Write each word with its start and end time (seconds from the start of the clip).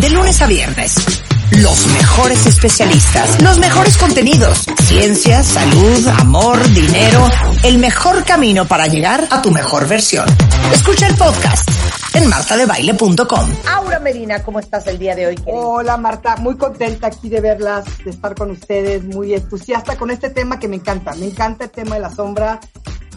De 0.00 0.10
lunes 0.10 0.42
a 0.42 0.46
viernes. 0.46 0.94
Los 1.62 1.86
mejores 1.86 2.46
especialistas, 2.46 3.40
los 3.40 3.58
mejores 3.58 3.96
contenidos, 3.96 4.66
ciencia, 4.82 5.42
salud, 5.42 6.08
amor, 6.18 6.62
dinero, 6.74 7.26
el 7.62 7.78
mejor 7.78 8.24
camino 8.24 8.66
para 8.66 8.88
llegar 8.88 9.26
a 9.30 9.40
tu 9.40 9.50
mejor 9.50 9.88
versión. 9.88 10.26
Escucha 10.72 11.06
el 11.06 11.14
podcast 11.14 11.68
en 12.14 12.28
martadebaile.com. 12.28 13.50
Aura 13.72 14.00
Medina, 14.00 14.42
¿cómo 14.42 14.58
estás 14.58 14.86
el 14.88 14.98
día 14.98 15.14
de 15.14 15.28
hoy? 15.28 15.36
querida? 15.36 15.52
Hola 15.56 15.96
Marta, 15.96 16.36
muy 16.36 16.56
contenta 16.56 17.06
aquí 17.06 17.28
de 17.28 17.40
verlas, 17.40 17.84
de 18.04 18.10
estar 18.10 18.34
con 18.34 18.50
ustedes, 18.50 19.04
muy 19.04 19.32
entusiasta 19.32 19.96
con 19.96 20.10
este 20.10 20.30
tema 20.30 20.58
que 20.58 20.68
me 20.68 20.76
encanta. 20.76 21.14
Me 21.14 21.26
encanta 21.26 21.64
el 21.64 21.70
tema 21.70 21.94
de 21.94 22.02
la 22.02 22.10
sombra, 22.10 22.60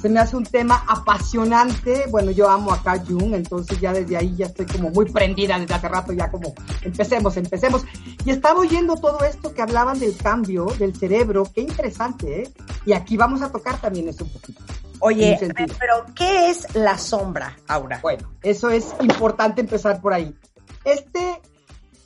se 0.01 0.09
me 0.09 0.19
hace 0.19 0.35
un 0.35 0.45
tema 0.45 0.83
apasionante. 0.87 2.05
Bueno, 2.09 2.31
yo 2.31 2.49
amo 2.49 2.71
a 2.71 2.81
Carl 2.81 3.05
Jung, 3.05 3.33
entonces 3.33 3.79
ya 3.79 3.93
desde 3.93 4.17
ahí 4.17 4.35
ya 4.35 4.47
estoy 4.47 4.65
como 4.65 4.89
muy 4.89 5.05
prendida 5.05 5.59
desde 5.59 5.73
hace 5.73 5.89
rato, 5.89 6.13
ya 6.13 6.31
como 6.31 6.53
empecemos, 6.81 7.35
empecemos. 7.37 7.85
Y 8.25 8.31
estaba 8.31 8.59
oyendo 8.59 8.95
todo 8.95 9.23
esto 9.23 9.53
que 9.53 9.61
hablaban 9.61 9.99
del 9.99 10.15
cambio 10.15 10.65
del 10.77 10.95
cerebro, 10.95 11.43
qué 11.53 11.61
interesante, 11.61 12.43
¿eh? 12.43 12.53
Y 12.85 12.93
aquí 12.93 13.17
vamos 13.17 13.41
a 13.41 13.51
tocar 13.51 13.79
también 13.79 14.07
eso 14.07 14.23
un 14.23 14.31
poquito. 14.31 14.63
Oye, 15.01 15.37
pero 15.79 16.05
¿qué 16.13 16.49
es 16.49 16.75
la 16.75 16.97
sombra, 16.97 17.57
Aura? 17.67 17.99
Bueno, 18.01 18.33
eso 18.41 18.69
es 18.69 18.93
importante 19.01 19.61
empezar 19.61 20.01
por 20.01 20.13
ahí. 20.13 20.35
Este, 20.83 21.41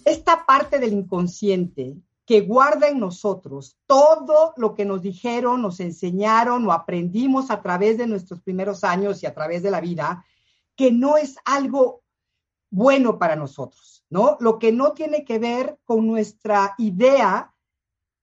esta 0.05 0.45
parte 0.45 0.79
del 0.79 0.93
inconsciente 0.93 1.95
que 2.25 2.41
guarda 2.41 2.87
en 2.87 2.99
nosotros 2.99 3.77
todo 3.85 4.53
lo 4.55 4.73
que 4.73 4.85
nos 4.85 5.01
dijeron, 5.01 5.61
nos 5.61 5.79
enseñaron 5.79 6.65
o 6.65 6.71
aprendimos 6.71 7.51
a 7.51 7.61
través 7.61 7.97
de 7.97 8.07
nuestros 8.07 8.41
primeros 8.41 8.83
años 8.83 9.21
y 9.21 9.25
a 9.25 9.33
través 9.33 9.61
de 9.61 9.71
la 9.71 9.81
vida, 9.81 10.25
que 10.75 10.91
no 10.91 11.17
es 11.17 11.35
algo 11.43 12.03
bueno 12.69 13.19
para 13.19 13.35
nosotros, 13.35 14.05
¿no? 14.09 14.37
Lo 14.39 14.57
que 14.57 14.71
no 14.71 14.93
tiene 14.93 15.25
que 15.25 15.37
ver 15.37 15.77
con 15.83 16.07
nuestra 16.07 16.73
idea 16.77 17.53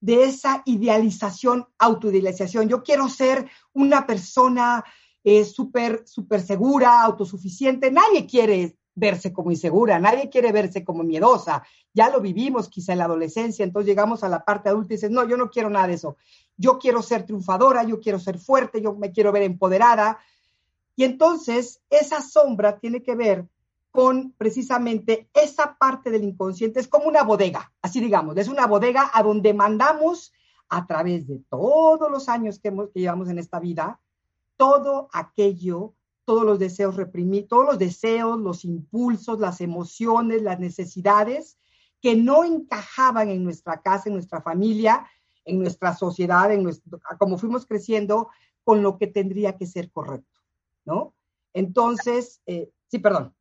de 0.00 0.24
esa 0.24 0.62
idealización, 0.64 1.68
autoidealización. 1.78 2.68
Yo 2.68 2.82
quiero 2.82 3.08
ser 3.08 3.48
una 3.74 4.06
persona 4.06 4.82
eh, 5.22 5.44
súper, 5.44 6.02
súper 6.06 6.40
segura, 6.40 7.02
autosuficiente. 7.02 7.90
Nadie 7.90 8.26
quiere 8.26 8.78
verse 8.94 9.33
como 9.33 9.50
insegura, 9.50 9.98
nadie 9.98 10.28
quiere 10.28 10.52
verse 10.52 10.84
como 10.84 11.02
miedosa. 11.02 11.62
Ya 11.94 12.10
lo 12.10 12.20
vivimos 12.20 12.69
quizá 12.69 12.92
en 12.92 12.98
la 12.98 13.05
adolescencia, 13.05 13.64
entonces 13.64 13.88
llegamos 13.88 14.22
a 14.22 14.28
la 14.28 14.44
parte 14.44 14.69
adulta 14.69 14.92
y 14.92 14.96
dices, 14.96 15.10
no, 15.10 15.27
yo 15.27 15.36
no 15.36 15.50
quiero 15.50 15.70
nada 15.70 15.88
de 15.88 15.94
eso. 15.94 16.16
Yo 16.56 16.78
quiero 16.78 17.02
ser 17.02 17.24
triunfadora, 17.24 17.84
yo 17.84 18.00
quiero 18.00 18.18
ser 18.18 18.38
fuerte, 18.38 18.83
yo 18.83 18.94
me 18.94 19.12
quiero 19.12 19.33
ver 19.33 19.42
empoderada. 19.42 20.18
Y 20.96 21.05
entonces 21.05 21.80
esa 21.88 22.20
sombra 22.20 22.78
tiene 22.78 23.02
que 23.02 23.14
ver 23.14 23.46
con 23.91 24.33
precisamente 24.36 25.28
esa 25.34 25.77
parte 25.77 26.11
del 26.11 26.24
inconsciente. 26.24 26.80
Es 26.80 26.88
como 26.88 27.06
una 27.06 27.22
bodega, 27.22 27.72
así 27.83 28.00
digamos, 28.00 28.36
es 28.36 28.48
una 28.48 28.66
bodega 28.66 29.11
a 29.12 29.22
donde 29.22 29.55
mandamos 29.55 30.33
a 30.68 30.86
través 30.86 31.27
de 31.27 31.41
todos 31.48 32.11
los 32.11 32.28
años 32.28 32.61
que, 32.61 32.68
hemos, 32.68 32.91
que 32.91 33.00
llevamos 33.00 33.28
en 33.28 33.38
esta 33.38 33.58
vida, 33.58 34.01
todo 34.57 35.08
aquello 35.12 35.95
todos 36.30 36.45
los 36.45 36.61
deseos 36.61 36.95
reprimidos, 36.95 37.48
todos 37.48 37.67
los 37.67 37.79
deseos, 37.80 38.39
los 38.39 38.64
impulsos, 38.64 39.41
las 39.41 39.61
emociones, 39.61 40.42
las 40.42 40.61
necesidades 40.61 41.58
que 42.01 42.14
no 42.14 42.45
encajaban 42.45 43.30
en 43.30 43.42
nuestra 43.42 43.83
casa, 43.83 44.05
en 44.07 44.13
nuestra 44.13 44.40
familia, 44.40 45.05
en 45.45 45.58
nuestra 45.58 45.92
sociedad, 45.96 46.52
en 46.52 46.63
nuestro, 46.63 47.01
como 47.19 47.36
fuimos 47.36 47.67
creciendo, 47.67 48.29
con 48.63 48.80
lo 48.80 48.96
que 48.96 49.08
tendría 49.08 49.57
que 49.57 49.67
ser 49.67 49.90
correcto, 49.90 50.40
¿no? 50.85 51.14
Entonces, 51.52 52.40
eh, 52.46 52.70
sí, 52.86 53.01
perdón. 53.01 53.35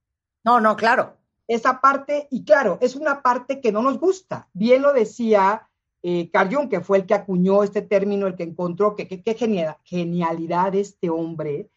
No, 0.44 0.60
no, 0.60 0.76
claro. 0.76 1.16
Esa 1.48 1.82
parte, 1.82 2.28
y 2.32 2.44
claro, 2.44 2.80
es 2.82 2.96
una 2.96 3.22
parte 3.22 3.62
que 3.62 3.72
no 3.72 3.84
nos 3.84 4.00
gusta. 4.00 4.50
Bien 4.54 4.82
lo 4.82 4.94
decía 4.94 5.70
eh, 6.02 6.32
Carl 6.32 6.52
Jung, 6.52 6.70
que 6.70 6.82
fue 6.82 6.98
el 6.98 7.06
que 7.06 7.14
acuñó 7.14 7.62
este 7.62 7.84
término, 7.84 8.26
el 8.26 8.36
que 8.36 8.46
encontró 8.46 8.96
que 8.96 9.08
qué 9.08 9.36
genial, 9.36 9.78
genialidad 9.84 10.74
este 10.74 11.12
hombre, 11.12 11.70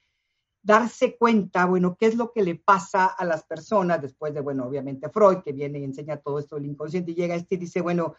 darse 0.62 1.17
cuenta, 1.17 1.67
bueno, 1.67 1.97
qué 1.99 2.06
es 2.06 2.15
lo 2.15 2.33
que 2.33 2.43
le 2.43 2.55
pasa 2.55 3.06
a 3.06 3.25
las 3.25 3.43
personas 3.43 4.00
después 4.00 4.33
de, 4.33 4.41
bueno, 4.41 4.65
obviamente 4.65 5.09
Freud, 5.09 5.39
que 5.39 5.53
viene 5.53 5.81
y 5.81 5.84
enseña 5.84 6.19
todo 6.19 6.39
esto 6.39 6.56
del 6.56 6.67
inconsciente, 6.67 7.11
y 7.11 7.15
llega 7.15 7.34
este 7.34 7.56
y 7.56 7.59
dice, 7.59 7.81
bueno, 7.81 8.15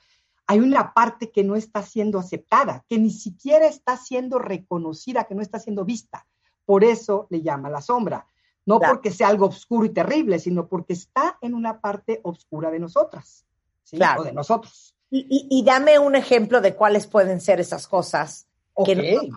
hay 0.46 0.59
una 0.59 0.94
parte 0.94 1.32
que 1.32 1.44
no 1.44 1.56
está 1.56 1.82
siendo 1.84 2.20
aceptada, 2.20 2.86
que 2.90 3.00
ni 3.00 3.12
siquiera 3.12 3.66
está 3.66 3.96
siendo 3.96 4.40
reconocida, 4.40 5.24
que 5.24 5.36
no 5.36 5.42
está 5.42 5.58
siendo 5.58 5.86
vista. 5.86 6.28
Por 6.66 6.84
eso 6.84 7.28
le 7.30 7.42
llama 7.42 7.70
la 7.70 7.82
sombra. 7.82 8.28
No 8.66 8.80
claro. 8.80 8.96
porque 8.96 9.12
sea 9.12 9.28
algo 9.28 9.48
oscuro 9.48 9.86
y 9.86 9.90
terrible, 9.90 10.40
sino 10.40 10.68
porque 10.68 10.94
está 10.94 11.38
en 11.42 11.53
una 11.53 11.82
parte 11.82 12.22
oscura 12.24 12.72
de 12.72 12.80
nosotras, 12.80 13.46
¿sí? 13.84 13.98
Claro. 13.98 14.22
O 14.22 14.24
de 14.26 14.34
nosotros. 14.34 14.96
Y, 15.09 15.28
y, 15.30 15.59
y, 15.59 15.64
dame 15.64 16.00
un 16.00 16.16
ejemplo 16.16 16.59
de 16.59 16.74
cuáles 16.74 17.06
pueden 17.06 17.40
ser 17.40 17.59
esas 17.59 17.88
cosas 17.88 18.48
okay. 18.74 18.96
que 18.96 19.30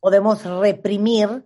podemos 0.00 0.44
reprimir 0.44 1.44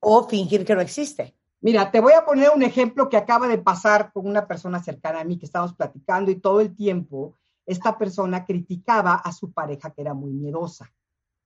o 0.00 0.28
fingir 0.28 0.64
que 0.64 0.74
no 0.74 0.80
existe. 0.80 1.34
Mira, 1.60 1.90
te 1.90 2.00
voy 2.00 2.12
a 2.12 2.24
poner 2.24 2.50
un 2.54 2.62
ejemplo 2.62 3.08
que 3.08 3.16
acaba 3.16 3.48
de 3.48 3.58
pasar 3.58 4.12
con 4.12 4.26
una 4.26 4.46
persona 4.46 4.82
cercana 4.82 5.20
a 5.20 5.24
mí 5.24 5.38
que 5.38 5.46
estábamos 5.46 5.74
platicando 5.74 6.30
y 6.30 6.36
todo 6.36 6.60
el 6.60 6.74
tiempo 6.74 7.34
esta 7.66 7.98
persona 7.98 8.46
criticaba 8.46 9.14
a 9.14 9.32
su 9.32 9.52
pareja 9.52 9.90
que 9.90 10.00
era 10.00 10.14
muy 10.14 10.32
miedosa, 10.32 10.90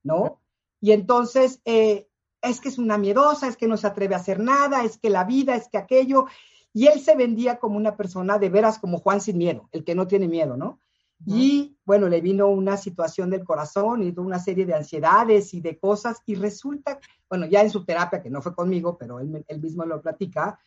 ¿no? 0.03 0.39
Y 0.79 0.93
entonces, 0.93 1.61
eh, 1.65 2.07
es 2.41 2.61
que 2.61 2.69
es 2.69 2.77
una 2.77 2.97
miedosa, 2.97 3.47
es 3.47 3.57
que 3.57 3.67
no 3.67 3.75
se 3.75 3.87
atreve 3.87 4.15
a 4.15 4.19
hacer 4.19 4.39
nada, 4.39 4.83
es 4.83 4.97
que 4.97 5.09
la 5.09 5.25
vida, 5.25 5.55
es 5.55 5.67
que 5.67 5.77
aquello. 5.77 6.27
Y 6.73 6.87
él 6.87 7.01
se 7.01 7.15
vendía 7.15 7.59
como 7.59 7.75
una 7.75 7.97
persona 7.97 8.37
de 8.37 8.49
veras 8.49 8.79
como 8.79 8.99
Juan 8.99 9.19
sin 9.19 9.37
miedo, 9.37 9.67
el 9.71 9.83
que 9.83 9.95
no 9.95 10.07
tiene 10.07 10.27
miedo, 10.27 10.55
¿no? 10.55 10.79
Y 11.25 11.77
bueno, 11.85 12.07
le 12.07 12.21
vino 12.21 12.47
una 12.47 12.77
situación 12.77 13.29
del 13.29 13.43
corazón 13.43 14.03
y 14.03 14.13
una 14.17 14.39
serie 14.39 14.65
de 14.65 14.73
ansiedades 14.73 15.53
y 15.53 15.61
de 15.61 15.77
cosas 15.77 16.17
y 16.25 16.35
resulta, 16.35 16.99
bueno, 17.29 17.45
ya 17.45 17.61
en 17.61 17.69
su 17.69 17.85
terapia, 17.85 18.21
que 18.21 18.29
no 18.29 18.41
fue 18.41 18.55
conmigo, 18.55 18.97
pero 18.97 19.19
él, 19.19 19.61
mismo 19.61 19.85
lo 19.85 20.01
platica, 20.01 20.59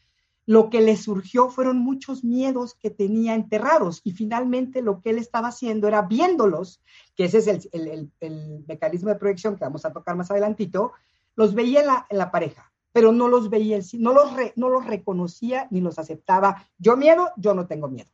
lo 0.46 0.70
que 0.70 0.80
le 0.80 0.96
surgió 0.96 1.48
fueron 1.48 1.78
muchos 1.78 2.22
miedos 2.22 2.74
que 2.74 2.90
tenía 2.90 3.34
enterrados 3.34 4.00
y 4.04 4.12
finalmente 4.12 4.80
lo 4.80 5.00
que 5.00 5.10
él 5.10 5.18
estaba 5.18 5.48
haciendo 5.48 5.88
era 5.88 6.02
viéndolos, 6.02 6.80
que 7.16 7.24
ese 7.24 7.38
es 7.38 7.48
el, 7.48 7.68
el, 7.72 7.88
el, 7.88 8.12
el 8.20 8.64
mecanismo 8.66 9.08
de 9.08 9.16
proyección 9.16 9.56
que 9.56 9.64
vamos 9.64 9.84
a 9.84 9.92
tocar 9.92 10.16
más 10.16 10.30
adelantito, 10.30 10.92
los 11.34 11.54
veía 11.54 11.80
en 11.80 11.86
la, 11.86 12.06
en 12.08 12.18
la 12.18 12.30
pareja, 12.30 12.72
pero 12.92 13.12
no 13.12 13.28
los 13.28 13.50
veía, 13.50 13.78
no 13.98 14.14
los, 14.14 14.32
re, 14.34 14.52
no 14.56 14.70
los 14.70 14.86
reconocía 14.86 15.68
ni 15.70 15.80
los 15.80 15.98
aceptaba. 15.98 16.64
Yo 16.78 16.96
miedo, 16.96 17.30
yo 17.36 17.52
no 17.52 17.66
tengo 17.66 17.88
miedo. 17.88 18.10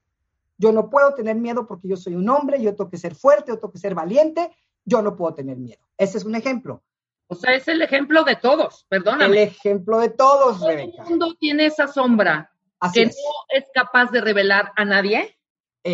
Yo 0.63 0.71
no 0.71 0.89
puedo 0.89 1.13
tener 1.13 1.35
miedo 1.35 1.67
porque 1.67 1.89
yo 1.89 1.97
soy 1.97 2.15
un 2.15 2.29
hombre, 2.29 2.63
yo 2.63 2.77
tengo 2.77 2.89
que 2.89 2.97
ser 2.97 3.17
fuerte, 3.17 3.47
yo 3.49 3.57
tengo 3.57 3.73
que 3.73 3.79
ser 3.81 3.97
valiente, 3.97 4.55
yo 4.85 5.03
no 5.03 5.17
puedo 5.17 5.35
tener 5.35 5.57
miedo. 5.57 5.83
Ese 5.99 6.19
es 6.19 6.25
un 6.25 6.37
ejemplo. 6.37 6.85
O 7.27 7.35
sea, 7.35 7.55
es 7.57 7.67
el 7.67 7.83
ejemplo 7.83 8.23
de 8.23 8.37
todos, 8.37 8.87
perdóname. 8.89 9.25
El 9.25 9.39
ejemplo 9.49 9.99
de 9.99 10.11
todos, 10.11 10.59
Todo 10.61 10.69
Rebeca. 10.69 11.03
el 11.03 11.09
mundo 11.09 11.35
tiene 11.41 11.67
esa 11.67 11.89
sombra 11.89 12.53
Así 12.79 13.01
que 13.01 13.07
es. 13.09 13.17
no 13.17 13.57
es 13.59 13.65
capaz 13.75 14.13
de 14.13 14.21
revelar 14.21 14.71
a 14.77 14.85
nadie. 14.85 15.37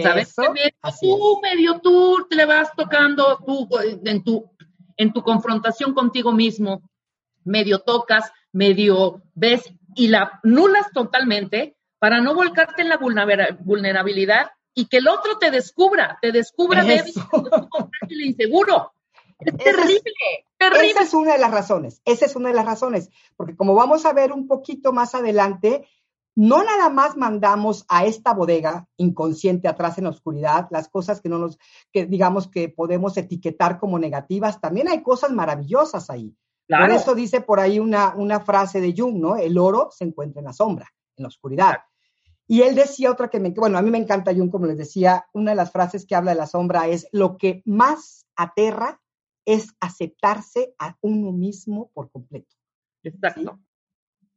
¿Sabes? 0.03 0.29
Eso, 0.29 0.43
tú, 1.01 1.41
es. 1.43 1.51
medio 1.51 1.81
tú, 1.81 2.27
te 2.29 2.37
le 2.37 2.45
vas 2.45 2.71
tocando 2.77 3.39
tú 3.47 3.67
en 4.05 4.23
tu, 4.23 4.51
en 4.99 5.13
tu 5.15 5.23
confrontación 5.23 5.95
contigo 5.95 6.31
mismo, 6.33 6.83
medio 7.45 7.79
tocas, 7.79 8.31
medio 8.53 9.23
ves 9.35 9.63
y 9.95 10.09
la 10.09 10.41
nulas 10.43 10.91
totalmente 10.93 11.75
para 11.99 12.21
no 12.21 12.35
volcarte 12.35 12.83
en 12.83 12.91
la 12.91 12.99
vulnera- 12.99 13.57
vulnerabilidad 13.61 14.51
y 14.81 14.87
que 14.87 14.99
el 14.99 15.09
otro 15.09 15.39
te 15.39 15.51
descubra, 15.51 16.19
te 16.23 16.31
descubra 16.31 16.85
débil, 16.85 17.11
Eso. 17.11 17.29
y 18.09 18.29
inseguro. 18.29 18.93
Es 19.41 19.55
Esa 19.55 19.57
es- 19.57 19.65
terrible, 19.65 20.03
terrible. 20.59 20.91
Esa 20.91 21.03
es 21.03 21.15
una 21.15 21.33
de 21.33 21.39
las 21.39 21.51
razones, 21.51 22.01
esa 22.05 22.27
es 22.27 22.37
una 22.37 22.49
de 22.51 22.55
las 22.55 22.65
razones, 22.67 23.11
porque 23.37 23.57
como 23.57 23.75
vamos 23.75 24.05
a 24.07 24.13
ver 24.13 24.33
un 24.33 24.47
poquito 24.47 24.93
más 24.93 25.15
adelante, 25.15 25.87
no 26.37 26.63
nada 26.63 26.89
más 26.91 27.17
mandamos 27.17 27.85
a 27.89 28.05
esta 28.05 28.33
bodega 28.33 28.87
inconsciente 28.97 29.67
atrás 29.67 29.99
en 29.99 30.05
la 30.05 30.11
oscuridad 30.11 30.69
las 30.71 30.89
cosas 30.89 31.21
que 31.21 31.29
no 31.29 31.39
nos, 31.39 31.59
que 31.93 32.07
digamos 32.07 32.49
que 32.49 32.69
podemos 32.69 33.17
etiquetar 33.17 33.81
como 33.81 33.99
negativas, 33.99 34.61
también 34.61 34.87
hay 34.89 35.03
cosas 35.03 35.31
maravillosas 35.33 36.11
ahí. 36.11 36.33
Claro. 36.69 36.87
Por 36.87 36.95
eso 36.95 37.15
dice 37.15 37.41
por 37.41 37.59
ahí 37.61 37.81
una, 37.81 38.15
una 38.15 38.41
frase 38.41 38.81
de 38.81 38.95
Jung, 38.97 39.17
¿no? 39.17 39.37
El 39.37 39.59
oro 39.59 39.89
se 39.91 40.05
encuentra 40.05 40.39
en 40.41 40.45
la 40.47 40.53
sombra, 40.53 40.87
en 41.17 41.23
la 41.23 41.29
oscuridad. 41.29 41.79
Y 42.51 42.63
él 42.63 42.75
decía 42.75 43.13
otra 43.13 43.29
que 43.29 43.39
me, 43.39 43.51
bueno, 43.51 43.77
a 43.77 43.83
mí 43.83 43.91
me 43.91 43.99
encanta 43.99 44.35
Jung, 44.35 44.51
como 44.51 44.67
les 44.67 44.79
decía, 44.79 45.27
una 45.35 45.51
de 45.51 45.57
las 45.57 45.71
frases 45.71 46.07
que 46.07 46.15
habla 46.15 46.33
de 46.33 46.39
la 46.39 46.47
sombra 46.47 46.89
es, 46.89 47.07
lo 47.13 47.37
que 47.37 47.63
más 47.67 48.27
aterra 48.35 49.03
es 49.45 49.75
aceptarse 49.81 50.75
a 50.79 50.97
uno 51.03 51.31
mismo 51.31 51.91
por 51.93 52.11
completo. 52.11 52.57
Exacto. 53.03 53.61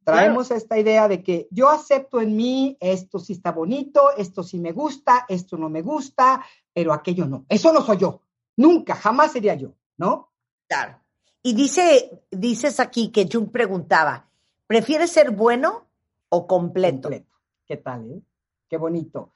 Traemos 0.04 0.52
esta 0.52 0.78
idea 0.78 1.08
de 1.08 1.24
que 1.24 1.48
yo 1.52 1.70
acepto 1.70 2.20
en 2.20 2.36
mí, 2.36 2.76
esto 2.82 3.18
sí 3.18 3.34
está 3.34 3.52
bonito, 3.54 4.02
esto 4.18 4.44
sí 4.44 4.60
me 4.60 4.74
gusta, 4.74 5.26
esto 5.30 5.58
no 5.58 5.70
me 5.70 5.82
gusta, 5.82 6.44
pero 6.74 6.92
aquello 6.92 7.26
no. 7.28 7.46
Eso 7.48 7.72
no 7.72 7.82
soy 7.82 7.98
yo. 7.98 8.22
Nunca, 8.58 8.96
jamás 8.96 9.32
sería 9.32 9.56
yo, 9.56 9.74
¿no? 9.98 10.34
Claro. 10.68 11.00
Y 11.44 11.54
dice, 11.54 12.26
dices 12.30 12.80
aquí 12.80 13.10
que 13.10 13.30
Jung 13.32 13.52
preguntaba, 13.52 14.30
¿prefieres 14.68 15.12
ser 15.12 15.32
bueno 15.32 15.88
o 16.30 16.46
completo? 16.46 17.10
completo. 17.10 17.31
¿Qué 17.72 17.78
tal, 17.78 18.12
eh? 18.12 18.22
Qué 18.68 18.76
bonito. 18.76 19.32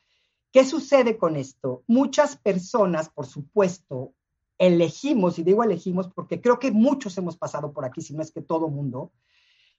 ¿Qué 0.51 0.65
sucede 0.65 1.17
con 1.17 1.37
esto? 1.37 1.85
Muchas 1.87 2.35
personas, 2.35 3.07
por 3.07 3.27
supuesto, 3.27 4.13
elegimos, 4.57 5.39
y 5.39 5.43
digo 5.43 5.63
elegimos 5.63 6.09
porque 6.13 6.41
creo 6.41 6.59
que 6.59 6.69
muchos 6.71 7.17
hemos 7.17 7.37
pasado 7.37 7.71
por 7.71 7.85
aquí, 7.85 8.01
si 8.01 8.13
no 8.13 8.21
es 8.21 8.33
que 8.33 8.41
todo 8.41 8.67
mundo, 8.67 9.13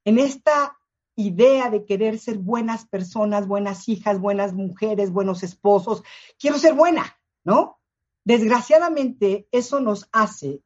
en 0.06 0.18
esta 0.18 0.78
idea 1.16 1.68
de 1.68 1.84
querer 1.84 2.18
ser 2.18 2.38
buenas 2.38 2.86
personas, 2.86 3.46
buenas 3.46 3.90
hijas, 3.90 4.18
buenas 4.18 4.54
mujeres, 4.54 5.12
buenos 5.12 5.42
esposos. 5.42 6.02
Quiero 6.38 6.56
ser 6.56 6.72
buena, 6.72 7.14
¿no? 7.44 7.78
Desgraciadamente, 8.24 9.48
eso 9.52 9.80
nos 9.80 10.08
hace, 10.12 10.62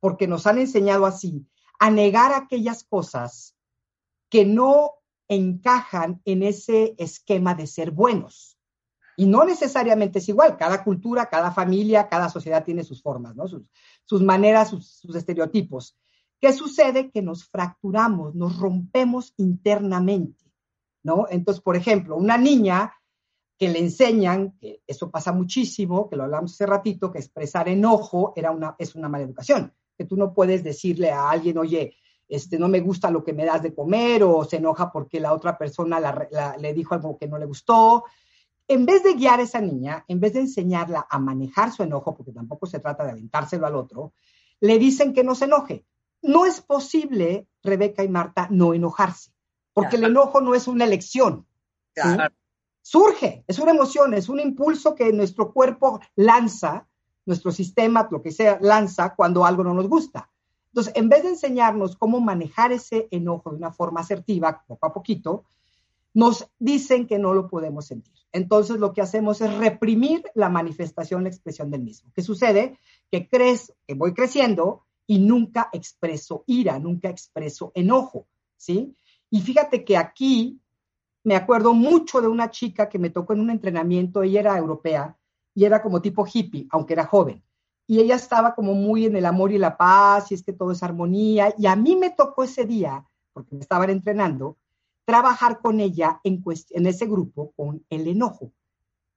porque 0.00 0.26
nos 0.26 0.46
han 0.46 0.56
enseñado 0.56 1.04
así, 1.04 1.46
a 1.78 1.90
negar 1.90 2.32
aquellas 2.32 2.84
cosas 2.84 3.54
que 4.30 4.46
no 4.46 4.99
encajan 5.30 6.20
en 6.24 6.42
ese 6.42 6.94
esquema 6.98 7.54
de 7.54 7.68
ser 7.68 7.92
buenos. 7.92 8.58
Y 9.16 9.26
no 9.26 9.44
necesariamente 9.44 10.18
es 10.18 10.28
igual, 10.28 10.56
cada 10.56 10.82
cultura, 10.82 11.26
cada 11.26 11.52
familia, 11.52 12.08
cada 12.08 12.28
sociedad 12.28 12.64
tiene 12.64 12.82
sus 12.82 13.00
formas, 13.00 13.36
¿no? 13.36 13.46
sus, 13.46 14.22
maneras, 14.22 14.70
sus, 14.70 15.14
estereotipos. 15.14 15.96
¿Qué 16.40 16.52
sucede? 16.52 17.10
Que 17.10 17.22
nos 17.22 17.44
fracturamos, 17.44 18.34
nos 18.34 18.58
rompemos 18.58 19.34
internamente, 19.36 20.50
¿no? 21.02 21.26
Entonces, 21.30 21.62
por 21.62 21.76
ejemplo, 21.76 22.16
una 22.16 22.38
niña 22.38 22.94
que 23.58 23.68
le 23.68 23.78
enseñan, 23.78 24.56
que 24.58 24.82
eso 24.86 25.10
pasa 25.10 25.32
muchísimo, 25.32 26.08
que 26.08 26.16
lo 26.16 26.24
hablamos 26.24 26.54
hace 26.54 26.66
ratito, 26.66 27.12
que 27.12 27.18
expresar 27.18 27.68
enojo 27.68 28.32
era 28.34 28.50
una, 28.50 28.74
es 28.78 28.94
una 28.94 29.08
mala 29.08 29.24
educación, 29.24 29.74
que 29.98 30.06
tú 30.06 30.16
no 30.16 30.32
puedes 30.32 30.64
decirle 30.64 31.10
a 31.10 31.28
alguien, 31.28 31.58
oye, 31.58 31.94
este, 32.30 32.58
no 32.58 32.68
me 32.68 32.80
gusta 32.80 33.10
lo 33.10 33.24
que 33.24 33.32
me 33.32 33.44
das 33.44 33.62
de 33.62 33.74
comer 33.74 34.22
o 34.22 34.44
se 34.44 34.56
enoja 34.56 34.92
porque 34.92 35.18
la 35.18 35.32
otra 35.32 35.58
persona 35.58 36.00
le 36.58 36.74
dijo 36.74 36.94
algo 36.94 37.18
que 37.18 37.26
no 37.26 37.38
le 37.38 37.46
gustó. 37.46 38.04
En 38.68 38.86
vez 38.86 39.02
de 39.02 39.14
guiar 39.14 39.40
a 39.40 39.42
esa 39.42 39.60
niña, 39.60 40.04
en 40.06 40.20
vez 40.20 40.34
de 40.34 40.40
enseñarla 40.40 41.06
a 41.10 41.18
manejar 41.18 41.72
su 41.72 41.82
enojo, 41.82 42.16
porque 42.16 42.32
tampoco 42.32 42.66
se 42.66 42.78
trata 42.78 43.04
de 43.04 43.10
aventárselo 43.10 43.66
al 43.66 43.74
otro, 43.74 44.12
le 44.60 44.78
dicen 44.78 45.12
que 45.12 45.24
no 45.24 45.34
se 45.34 45.46
enoje. 45.46 45.84
No 46.22 46.46
es 46.46 46.60
posible, 46.60 47.48
Rebeca 47.64 48.04
y 48.04 48.08
Marta, 48.08 48.46
no 48.50 48.74
enojarse, 48.74 49.32
porque 49.72 49.96
el 49.96 50.04
enojo 50.04 50.40
no 50.40 50.54
es 50.54 50.68
una 50.68 50.84
elección. 50.84 51.46
Surge, 52.80 53.44
es 53.46 53.58
una 53.58 53.72
emoción, 53.72 54.14
es 54.14 54.28
un 54.28 54.38
impulso 54.38 54.94
que 54.94 55.12
nuestro 55.12 55.52
cuerpo 55.52 56.00
lanza, 56.14 56.86
nuestro 57.26 57.50
sistema, 57.50 58.08
lo 58.10 58.22
que 58.22 58.30
sea, 58.30 58.58
lanza 58.60 59.14
cuando 59.14 59.44
algo 59.44 59.64
no 59.64 59.74
nos 59.74 59.88
gusta. 59.88 60.29
Entonces, 60.72 60.92
en 60.94 61.08
vez 61.08 61.24
de 61.24 61.30
enseñarnos 61.30 61.96
cómo 61.96 62.20
manejar 62.20 62.72
ese 62.72 63.08
enojo 63.10 63.50
de 63.50 63.56
una 63.56 63.72
forma 63.72 64.00
asertiva, 64.00 64.64
poco 64.66 64.86
a 64.86 64.92
poquito, 64.92 65.44
nos 66.14 66.48
dicen 66.58 67.06
que 67.06 67.18
no 67.18 67.34
lo 67.34 67.48
podemos 67.48 67.86
sentir. 67.86 68.14
Entonces, 68.32 68.78
lo 68.78 68.92
que 68.92 69.00
hacemos 69.00 69.40
es 69.40 69.52
reprimir 69.58 70.22
la 70.34 70.48
manifestación, 70.48 71.24
la 71.24 71.28
expresión 71.28 71.70
del 71.70 71.82
mismo. 71.82 72.12
¿Qué 72.14 72.22
sucede? 72.22 72.78
Que 73.10 73.28
crees, 73.28 73.72
que 73.86 73.94
voy 73.94 74.14
creciendo 74.14 74.84
y 75.06 75.18
nunca 75.18 75.68
expreso 75.72 76.44
ira, 76.46 76.78
nunca 76.78 77.08
expreso 77.08 77.72
enojo, 77.74 78.28
¿sí? 78.56 78.94
Y 79.28 79.40
fíjate 79.40 79.84
que 79.84 79.96
aquí 79.96 80.60
me 81.24 81.34
acuerdo 81.34 81.74
mucho 81.74 82.20
de 82.20 82.28
una 82.28 82.50
chica 82.50 82.88
que 82.88 82.98
me 82.98 83.10
tocó 83.10 83.32
en 83.32 83.40
un 83.40 83.50
entrenamiento, 83.50 84.22
ella 84.22 84.40
era 84.40 84.58
europea 84.58 85.16
y 85.52 85.64
era 85.64 85.82
como 85.82 86.00
tipo 86.00 86.24
hippie, 86.32 86.68
aunque 86.70 86.92
era 86.92 87.06
joven 87.06 87.42
y 87.90 87.98
ella 87.98 88.14
estaba 88.14 88.54
como 88.54 88.74
muy 88.74 89.06
en 89.06 89.16
el 89.16 89.26
amor 89.26 89.50
y 89.50 89.58
la 89.58 89.76
paz, 89.76 90.30
y 90.30 90.34
es 90.34 90.44
que 90.44 90.52
todo 90.52 90.70
es 90.70 90.80
armonía, 90.84 91.52
y 91.58 91.66
a 91.66 91.74
mí 91.74 91.96
me 91.96 92.10
tocó 92.10 92.44
ese 92.44 92.64
día, 92.64 93.04
porque 93.32 93.56
me 93.56 93.62
estaban 93.62 93.90
entrenando, 93.90 94.58
trabajar 95.04 95.58
con 95.60 95.80
ella 95.80 96.20
en, 96.22 96.40
ese 96.86 97.06
grupo 97.06 97.50
con 97.56 97.84
el 97.90 98.06
enojo. 98.06 98.52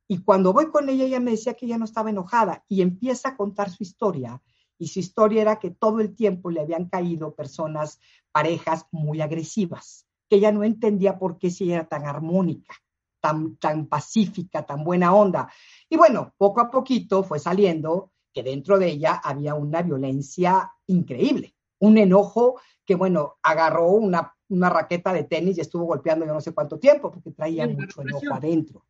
Y 0.08 0.24
cuando 0.24 0.54
voy 0.54 0.72
con 0.72 0.90
ella, 0.90 1.06
ella 1.06 1.20
me 1.20 1.30
decía 1.30 1.54
que 1.54 1.68
ella 1.68 1.78
no 1.78 1.86
estaba 1.86 2.10
enojada 2.10 2.66
y 2.68 2.82
empieza 2.82 3.30
a 3.30 3.38
contar 3.38 3.70
su 3.70 3.84
historia. 3.84 4.42
Y 4.80 4.88
su 4.88 4.98
historia 4.98 5.44
era 5.44 5.60
que 5.60 5.70
todo 5.70 6.00
el 6.00 6.16
tiempo 6.16 6.50
le 6.50 6.62
habían 6.62 6.90
caído 6.90 7.36
personas, 7.36 8.00
parejas 8.32 8.88
muy 8.92 9.22
agresivas, 9.22 10.08
que 10.28 10.38
ella 10.38 10.52
no 10.52 10.64
entendía 10.64 11.20
por 11.20 11.38
qué 11.38 11.52
si 11.52 11.72
era 11.72 11.88
tan 11.88 12.08
armónica, 12.08 12.74
tan, 13.20 13.56
tan 13.58 13.86
pacífica, 13.86 14.66
tan 14.66 14.84
buena 14.84 15.14
onda. 15.14 15.48
Y 15.88 15.96
bueno, 15.96 16.34
poco 16.40 16.60
a 16.60 16.72
poquito 16.72 17.22
fue 17.22 17.38
saliendo 17.38 18.13
que 18.34 18.44
dentro 18.44 18.80
de 18.80 18.88
ella 18.88 19.22
había 19.24 19.56
una 19.56 19.82
violencia 19.82 20.72
increíble, 20.88 21.56
un 21.80 21.98
enojo 21.98 22.60
que, 22.86 22.96
bueno, 22.96 23.38
agarró 23.44 23.88
una, 23.92 24.34
raqueta 24.50 25.14
de 25.14 25.24
tenis 25.24 25.58
y 25.58 25.62
estuvo 25.62 25.86
golpeando 25.86 26.26
yo 26.26 26.34
no 26.34 26.42
sé 26.42 26.54
cuánto 26.54 26.78
tiempo, 26.78 27.12
porque 27.12 27.32
traía 27.32 27.68
mucho 27.68 28.02
enojo 28.02 28.34
adentro. 28.34 28.86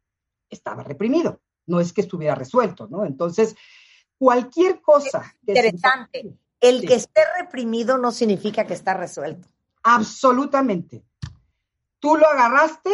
Estaba 0.49 0.83
reprimido, 0.83 1.41
no 1.67 1.79
es 1.79 1.93
que 1.93 2.01
estuviera 2.01 2.35
resuelto, 2.35 2.87
¿no? 2.87 3.05
Entonces, 3.05 3.55
cualquier 4.17 4.81
cosa. 4.81 5.33
Interesante. 5.45 6.37
El 6.59 6.85
que 6.85 6.95
esté 6.95 7.21
reprimido 7.39 7.97
no 7.97 8.11
significa 8.11 8.65
que 8.65 8.73
está 8.73 8.93
resuelto. 8.93 9.47
Absolutamente. 9.83 11.03
Tú 11.99 12.17
lo 12.17 12.27
agarraste, 12.27 12.91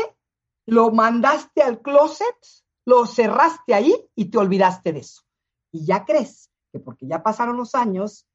lo 0.66 0.92
mandaste 0.92 1.62
al 1.62 1.82
closet, 1.82 2.36
lo 2.86 3.06
cerraste 3.06 3.74
ahí 3.74 3.96
y 4.16 4.26
te 4.26 4.38
olvidaste 4.38 4.94
de 4.94 5.00
eso 5.00 5.24
y 5.72 5.86
ya 5.86 6.06
crees 6.06 6.50
que 6.72 6.80
porque 6.80 7.08
ya 7.08 7.24
pasaron 7.24 7.58
los 7.58 7.76
años 7.76 8.28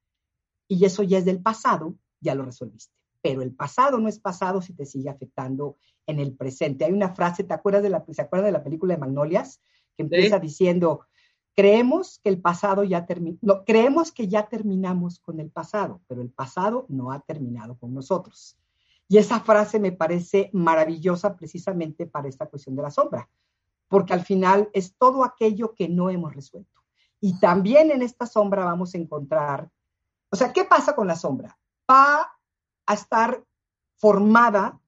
y 0.69 0.85
eso 0.85 1.03
ya 1.03 1.19
es 1.19 1.25
del 1.25 1.41
pasado, 1.41 1.95
ya 2.21 2.35
lo 2.35 2.45
resolviste. 2.45 2.95
Pero 3.21 3.43
el 3.43 3.55
pasado 3.55 3.99
no 3.99 4.09
es 4.09 4.19
pasado 4.19 4.61
si 4.61 4.75
te 4.75 4.87
sigue 4.87 5.09
afectando 5.09 5.77
en 6.07 6.21
el 6.21 6.35
presente. 6.35 6.85
Hay 6.85 6.93
una 6.93 7.15
frase, 7.15 7.45
¿te 7.45 7.55
acuerdas 7.55 7.83
de 7.83 7.91
la, 7.91 8.05
¿se 8.11 8.23
acuerdan 8.23 8.47
de 8.47 8.53
la 8.53 8.65
película 8.65 8.95
de 8.95 9.01
Magnolias? 9.01 9.61
Que 9.97 10.03
empieza 10.03 10.39
diciendo, 10.39 11.07
creemos 11.55 12.19
que 12.19 12.29
el 12.29 12.41
pasado 12.41 12.85
ya 12.85 13.07
terminó, 13.07 13.39
no, 13.41 13.65
creemos 13.65 14.13
que 14.13 14.29
ya 14.29 14.49
terminamos 14.49 15.21
con 15.21 15.41
el 15.41 15.51
pasado, 15.51 16.03
pero 16.07 16.21
el 16.21 16.31
pasado 16.31 16.85
no 16.89 17.13
ha 17.13 17.21
terminado 17.21 17.79
con 17.79 17.95
nosotros. 17.95 18.59
Y 19.09 19.19
esa 19.19 19.41
frase 19.41 19.79
me 19.79 19.93
parece 19.93 20.51
maravillosa 20.53 21.37
precisamente 21.37 22.07
para 22.07 22.29
esta 22.29 22.47
cuestión 22.47 22.75
de 22.75 22.83
la 22.83 22.91
sombra, 22.91 23.29
porque 23.89 24.13
al 24.13 24.23
final 24.23 24.69
es 24.73 24.97
todo 24.97 25.25
aquello 25.25 25.75
que 25.75 25.89
no 25.89 26.11
hemos 26.11 26.35
resuelto. 26.35 26.84
Y 27.25 27.39
también 27.39 27.91
en 27.91 28.03
esta 28.03 28.27
sombra 28.27 28.67
vamos 28.67 28.95
a 28.95 28.99
encontrar, 28.99 29.71
o 30.31 30.37
sea, 30.37 30.53
¿qué 30.53 30.65
pasa 30.65 30.95
con 30.95 31.07
la 31.07 31.17
sombra? 31.17 31.59
Va 31.91 32.31
a 32.85 32.93
estar 32.93 33.43
formada, 33.97 34.79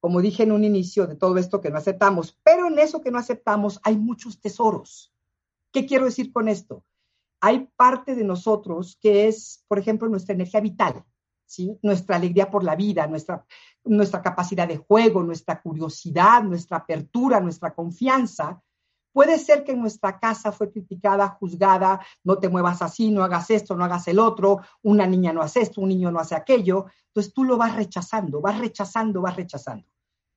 como 0.00 0.22
dije 0.22 0.44
en 0.44 0.52
un 0.52 0.64
inicio, 0.64 1.06
de 1.06 1.16
todo 1.16 1.36
esto 1.36 1.60
que 1.60 1.68
no 1.68 1.76
aceptamos, 1.76 2.40
pero 2.42 2.68
en 2.68 2.78
eso 2.78 3.02
que 3.02 3.10
no 3.10 3.18
aceptamos 3.18 3.82
hay 3.82 3.98
muchos 3.98 4.40
tesoros. 4.40 5.12
¿Qué 5.72 5.84
quiero 5.84 6.06
decir 6.06 6.32
con 6.32 6.48
esto? 6.48 6.86
Hay 7.42 7.68
parte 7.76 8.14
de 8.14 8.24
nosotros 8.24 8.96
que 8.98 9.28
es, 9.28 9.62
por 9.68 9.78
ejemplo, 9.78 10.08
nuestra 10.08 10.34
energía 10.34 10.60
vital, 10.60 11.04
¿sí? 11.44 11.78
Nuestra 11.82 12.16
alegría 12.16 12.50
por 12.50 12.64
la 12.64 12.76
vida, 12.76 13.06
nuestra, 13.06 13.44
nuestra 13.84 14.22
capacidad 14.22 14.66
de 14.66 14.78
juego, 14.78 15.22
nuestra 15.22 15.60
curiosidad, 15.60 16.44
nuestra 16.44 16.78
apertura, 16.78 17.40
nuestra 17.40 17.74
confianza, 17.74 18.62
Puede 19.14 19.38
ser 19.38 19.62
que 19.62 19.70
en 19.70 19.80
nuestra 19.80 20.18
casa 20.18 20.50
fue 20.50 20.72
criticada, 20.72 21.28
juzgada, 21.28 22.04
no 22.24 22.36
te 22.40 22.48
muevas 22.48 22.82
así, 22.82 23.12
no 23.12 23.22
hagas 23.22 23.48
esto, 23.48 23.76
no 23.76 23.84
hagas 23.84 24.08
el 24.08 24.18
otro, 24.18 24.62
una 24.82 25.06
niña 25.06 25.32
no 25.32 25.40
hace 25.40 25.60
esto, 25.60 25.80
un 25.80 25.90
niño 25.90 26.10
no 26.10 26.18
hace 26.18 26.34
aquello. 26.34 26.86
Entonces 27.06 27.32
tú 27.32 27.44
lo 27.44 27.56
vas 27.56 27.76
rechazando, 27.76 28.40
vas 28.40 28.58
rechazando, 28.58 29.20
vas 29.22 29.36
rechazando. 29.36 29.86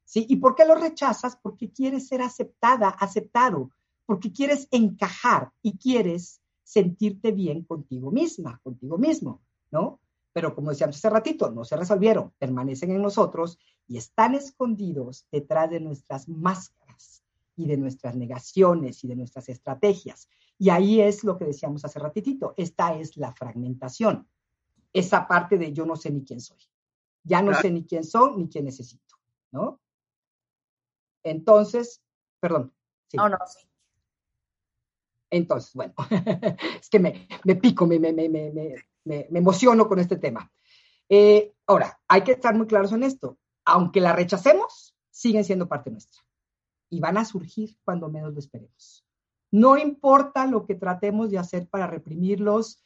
¿Sí? 0.05 0.27
¿Y 0.29 0.35
por 0.35 0.53
qué 0.53 0.63
lo 0.63 0.75
rechazas? 0.75 1.39
Porque 1.41 1.71
quieres 1.71 2.07
ser 2.07 2.21
aceptada, 2.21 2.89
aceptado, 2.89 3.71
porque 4.05 4.31
quieres 4.31 4.67
encajar 4.69 5.51
y 5.63 5.75
quieres 5.79 6.39
sentirte 6.61 7.31
bien 7.31 7.63
contigo 7.63 8.11
misma, 8.11 8.61
contigo 8.61 8.99
mismo, 8.99 9.41
¿no? 9.71 9.99
Pero 10.33 10.53
como 10.53 10.69
decíamos 10.69 10.97
hace 10.97 11.09
ratito, 11.09 11.49
no 11.49 11.65
se 11.65 11.77
resolvieron, 11.77 12.31
permanecen 12.37 12.91
en 12.91 13.01
nosotros 13.01 13.57
y 13.87 13.97
están 13.97 14.35
escondidos 14.35 15.25
detrás 15.31 15.71
de 15.71 15.79
nuestras 15.79 16.29
máscaras 16.29 16.86
y 17.57 17.65
de 17.65 17.75
nuestras 17.75 18.15
negaciones 18.15 19.03
y 19.03 19.07
de 19.07 19.15
nuestras 19.15 19.49
estrategias. 19.49 20.29
Y 20.57 20.69
ahí 20.69 21.01
es 21.01 21.23
lo 21.23 21.37
que 21.37 21.45
decíamos 21.45 21.83
hace 21.83 21.99
ratitito, 21.99 22.53
esta 22.55 22.95
es 22.97 23.17
la 23.17 23.33
fragmentación, 23.33 24.27
esa 24.93 25.27
parte 25.27 25.57
de 25.57 25.73
yo 25.73 25.85
no 25.85 25.95
sé 25.95 26.11
ni 26.11 26.23
quién 26.23 26.39
soy, 26.39 26.59
ya 27.23 27.41
no 27.41 27.53
sé 27.53 27.69
ni 27.71 27.85
quién 27.85 28.03
soy 28.03 28.37
ni 28.37 28.47
quién 28.47 28.65
necesito, 28.65 29.17
¿no? 29.51 29.81
Entonces, 31.23 32.01
perdón. 32.39 32.73
No, 33.13 33.27
no, 33.27 33.37
sí. 33.47 33.67
Entonces, 35.29 35.73
bueno, 35.73 35.93
es 36.79 36.89
que 36.89 36.99
me, 36.99 37.27
pico, 37.55 37.85
me, 37.85 37.99
me, 37.99 38.13
me, 38.13 39.27
emociono 39.31 39.87
con 39.87 39.99
este 39.99 40.17
tema. 40.17 40.51
Eh, 41.09 41.53
ahora, 41.65 41.99
hay 42.07 42.23
que 42.23 42.33
estar 42.33 42.55
muy 42.55 42.67
claros 42.67 42.93
en 42.93 43.03
esto. 43.03 43.37
Aunque 43.65 43.99
la 43.99 44.13
rechacemos, 44.13 44.95
siguen 45.09 45.43
siendo 45.43 45.67
parte 45.67 45.91
nuestra. 45.91 46.26
Y 46.89 46.99
van 46.99 47.17
a 47.17 47.25
surgir 47.25 47.77
cuando 47.83 48.09
menos 48.09 48.33
lo 48.33 48.39
esperemos. 48.39 49.05
No 49.51 49.77
importa 49.77 50.45
lo 50.45 50.65
que 50.65 50.75
tratemos 50.75 51.31
de 51.31 51.37
hacer 51.37 51.67
para 51.67 51.87
reprimirlos, 51.87 52.83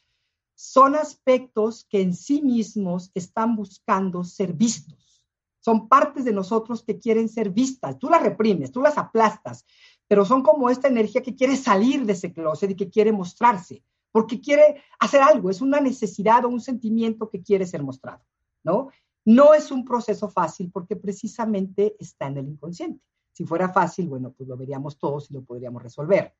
son 0.54 0.94
aspectos 0.94 1.86
que 1.88 2.00
en 2.00 2.14
sí 2.14 2.42
mismos 2.42 3.10
están 3.14 3.56
buscando 3.56 4.22
ser 4.22 4.52
vistos. 4.52 5.26
Son 5.60 5.88
partes 5.88 6.24
de 6.24 6.32
nosotros 6.32 6.82
que 6.82 6.98
quieren 6.98 7.28
ser 7.28 7.50
vistas. 7.50 7.98
Tú 7.98 8.08
las 8.10 8.22
reprimes, 8.22 8.72
tú 8.72 8.80
las 8.80 8.98
aplastas, 8.98 9.64
pero 10.08 10.24
son 10.24 10.42
como 10.42 10.68
esta 10.70 10.88
energía 10.88 11.22
que 11.22 11.34
quiere 11.34 11.56
salir 11.56 12.04
de 12.04 12.12
ese 12.12 12.32
closet 12.32 12.70
y 12.70 12.76
que 12.76 12.90
quiere 12.90 13.12
mostrarse, 13.12 13.82
porque 14.10 14.40
quiere 14.40 14.82
hacer 14.98 15.22
algo, 15.22 15.50
es 15.50 15.60
una 15.60 15.80
necesidad 15.80 16.44
o 16.44 16.48
un 16.48 16.60
sentimiento 16.60 17.30
que 17.30 17.42
quiere 17.42 17.66
ser 17.66 17.82
mostrado, 17.82 18.22
¿no? 18.62 18.88
No 19.24 19.54
es 19.54 19.70
un 19.70 19.84
proceso 19.84 20.28
fácil 20.28 20.70
porque 20.72 20.96
precisamente 20.96 21.96
está 21.98 22.26
en 22.26 22.38
el 22.38 22.48
inconsciente. 22.48 23.02
Si 23.32 23.44
fuera 23.44 23.68
fácil, 23.70 24.08
bueno, 24.08 24.32
pues 24.32 24.48
lo 24.48 24.56
veríamos 24.56 24.98
todos 24.98 25.30
y 25.30 25.34
lo 25.34 25.42
podríamos 25.42 25.82
resolver. 25.82 26.34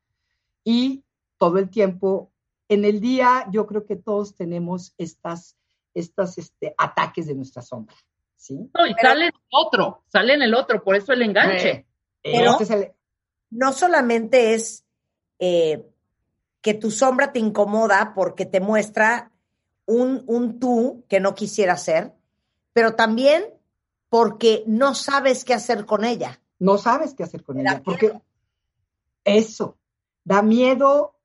Y 0.63 1.03
todo 1.37 1.57
el 1.57 1.69
tiempo, 1.69 2.31
en 2.69 2.85
el 2.85 2.99
día, 2.99 3.47
yo 3.51 3.65
creo 3.65 3.85
que 3.85 3.95
todos 3.95 4.35
tenemos 4.35 4.93
estas, 4.97 5.57
estas 5.93 6.37
este, 6.37 6.73
ataques 6.77 7.27
de 7.27 7.35
nuestra 7.35 7.61
sombra, 7.61 7.95
¿sí? 8.37 8.69
No, 8.77 8.85
y 8.85 8.93
sale 8.93 9.25
en 9.25 9.33
el 9.33 9.41
otro, 9.49 10.03
sale 10.07 10.35
en 10.35 10.41
el 10.43 10.53
otro, 10.53 10.83
por 10.83 10.95
eso 10.95 11.13
el 11.13 11.23
enganche. 11.23 11.85
Pero, 12.21 12.57
no 13.49 13.73
solamente 13.73 14.53
es 14.53 14.85
eh, 15.39 15.85
que 16.61 16.73
tu 16.73 16.89
sombra 16.89 17.33
te 17.33 17.39
incomoda 17.39 18.13
porque 18.15 18.45
te 18.45 18.61
muestra 18.61 19.31
un, 19.85 20.23
un 20.27 20.59
tú 20.59 21.05
que 21.09 21.19
no 21.19 21.35
quisiera 21.35 21.75
ser, 21.77 22.13
pero 22.71 22.95
también 22.95 23.43
porque 24.09 24.63
no 24.65 24.95
sabes 24.95 25.43
qué 25.43 25.53
hacer 25.53 25.85
con 25.85 26.05
ella. 26.05 26.39
No 26.59 26.77
sabes 26.77 27.13
qué 27.13 27.23
hacer 27.23 27.43
con 27.43 27.59
ella, 27.59 27.81
porque 27.83 28.13
eso 29.23 29.77
da 30.23 30.41
miedo. 30.41 31.15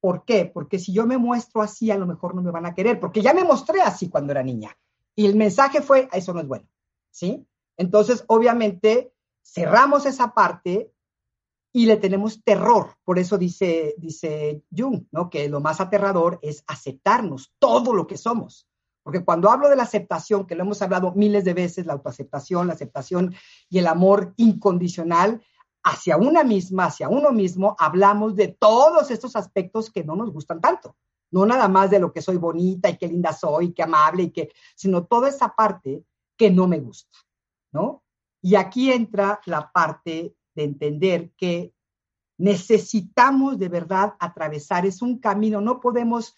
¿Por 0.00 0.24
qué? 0.24 0.50
Porque 0.52 0.78
si 0.78 0.92
yo 0.92 1.06
me 1.06 1.16
muestro 1.16 1.62
así, 1.62 1.90
a 1.90 1.96
lo 1.96 2.06
mejor 2.06 2.34
no 2.34 2.42
me 2.42 2.50
van 2.50 2.66
a 2.66 2.74
querer, 2.74 2.98
porque 2.98 3.22
ya 3.22 3.32
me 3.32 3.44
mostré 3.44 3.80
así 3.80 4.08
cuando 4.08 4.32
era 4.32 4.42
niña. 4.42 4.76
Y 5.14 5.26
el 5.26 5.36
mensaje 5.36 5.80
fue, 5.80 6.08
eso 6.12 6.34
no 6.34 6.40
es 6.40 6.48
bueno, 6.48 6.66
¿sí? 7.10 7.46
Entonces, 7.76 8.24
obviamente, 8.26 9.12
cerramos 9.42 10.06
esa 10.06 10.34
parte 10.34 10.92
y 11.72 11.86
le 11.86 11.96
tenemos 11.96 12.42
terror. 12.42 12.96
Por 13.04 13.18
eso 13.18 13.38
dice, 13.38 13.94
dice 13.98 14.62
Jung, 14.76 15.04
¿no? 15.10 15.30
Que 15.30 15.48
lo 15.48 15.60
más 15.60 15.80
aterrador 15.80 16.38
es 16.42 16.64
aceptarnos 16.66 17.54
todo 17.58 17.94
lo 17.94 18.06
que 18.06 18.16
somos. 18.16 18.68
Porque 19.02 19.24
cuando 19.24 19.50
hablo 19.50 19.68
de 19.68 19.76
la 19.76 19.82
aceptación, 19.82 20.46
que 20.46 20.54
lo 20.54 20.62
hemos 20.62 20.80
hablado 20.80 21.12
miles 21.12 21.44
de 21.44 21.54
veces, 21.54 21.86
la 21.86 21.94
autoaceptación, 21.94 22.66
la 22.66 22.74
aceptación 22.74 23.34
y 23.68 23.78
el 23.78 23.86
amor 23.86 24.32
incondicional 24.36 25.42
hacia 25.82 26.16
una 26.16 26.44
misma, 26.44 26.86
hacia 26.86 27.08
uno 27.08 27.32
mismo, 27.32 27.74
hablamos 27.78 28.36
de 28.36 28.48
todos 28.48 29.10
estos 29.10 29.34
aspectos 29.34 29.90
que 29.90 30.04
no 30.04 30.14
nos 30.14 30.32
gustan 30.32 30.60
tanto. 30.60 30.96
No 31.32 31.46
nada 31.46 31.66
más 31.66 31.90
de 31.90 31.98
lo 31.98 32.12
que 32.12 32.22
soy 32.22 32.36
bonita 32.36 32.90
y 32.90 32.96
qué 32.96 33.08
linda 33.08 33.32
soy, 33.32 33.72
qué 33.72 33.82
amable 33.82 34.24
y 34.24 34.30
que, 34.30 34.50
sino 34.76 35.04
toda 35.06 35.28
esa 35.28 35.48
parte 35.54 36.04
que 36.36 36.50
no 36.50 36.68
me 36.68 36.78
gusta, 36.78 37.16
¿no? 37.72 38.04
Y 38.42 38.54
aquí 38.54 38.92
entra 38.92 39.40
la 39.46 39.70
parte 39.72 40.36
de 40.54 40.64
entender 40.64 41.32
que 41.36 41.72
necesitamos 42.38 43.58
de 43.58 43.68
verdad 43.68 44.14
atravesar, 44.18 44.84
es 44.84 45.00
un 45.00 45.18
camino, 45.18 45.60
no 45.60 45.80
podemos 45.80 46.34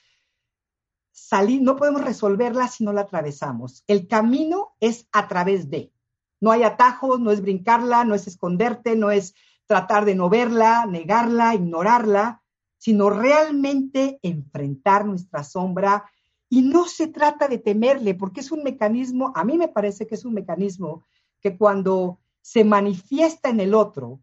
salir, 1.14 1.62
no 1.62 1.76
podemos 1.76 2.04
resolverla 2.04 2.66
si 2.66 2.84
no 2.84 2.92
la 2.92 3.02
atravesamos. 3.02 3.84
El 3.86 4.08
camino 4.08 4.74
es 4.80 5.08
a 5.12 5.28
través 5.28 5.70
de. 5.70 5.92
No 6.40 6.50
hay 6.50 6.64
atajos, 6.64 7.20
no 7.20 7.30
es 7.30 7.40
brincarla, 7.40 8.04
no 8.04 8.14
es 8.14 8.26
esconderte, 8.26 8.96
no 8.96 9.12
es 9.12 9.34
tratar 9.66 10.04
de 10.04 10.16
no 10.16 10.28
verla, 10.28 10.84
negarla, 10.86 11.54
ignorarla, 11.54 12.42
sino 12.78 13.10
realmente 13.10 14.18
enfrentar 14.22 15.06
nuestra 15.06 15.44
sombra. 15.44 16.04
Y 16.48 16.62
no 16.62 16.84
se 16.86 17.06
trata 17.06 17.46
de 17.46 17.58
temerle, 17.58 18.14
porque 18.14 18.40
es 18.40 18.50
un 18.50 18.64
mecanismo, 18.64 19.32
a 19.36 19.44
mí 19.44 19.56
me 19.56 19.68
parece 19.68 20.06
que 20.08 20.16
es 20.16 20.24
un 20.24 20.34
mecanismo 20.34 21.04
que 21.40 21.56
cuando 21.56 22.18
se 22.42 22.64
manifiesta 22.64 23.50
en 23.50 23.60
el 23.60 23.72
otro, 23.72 24.20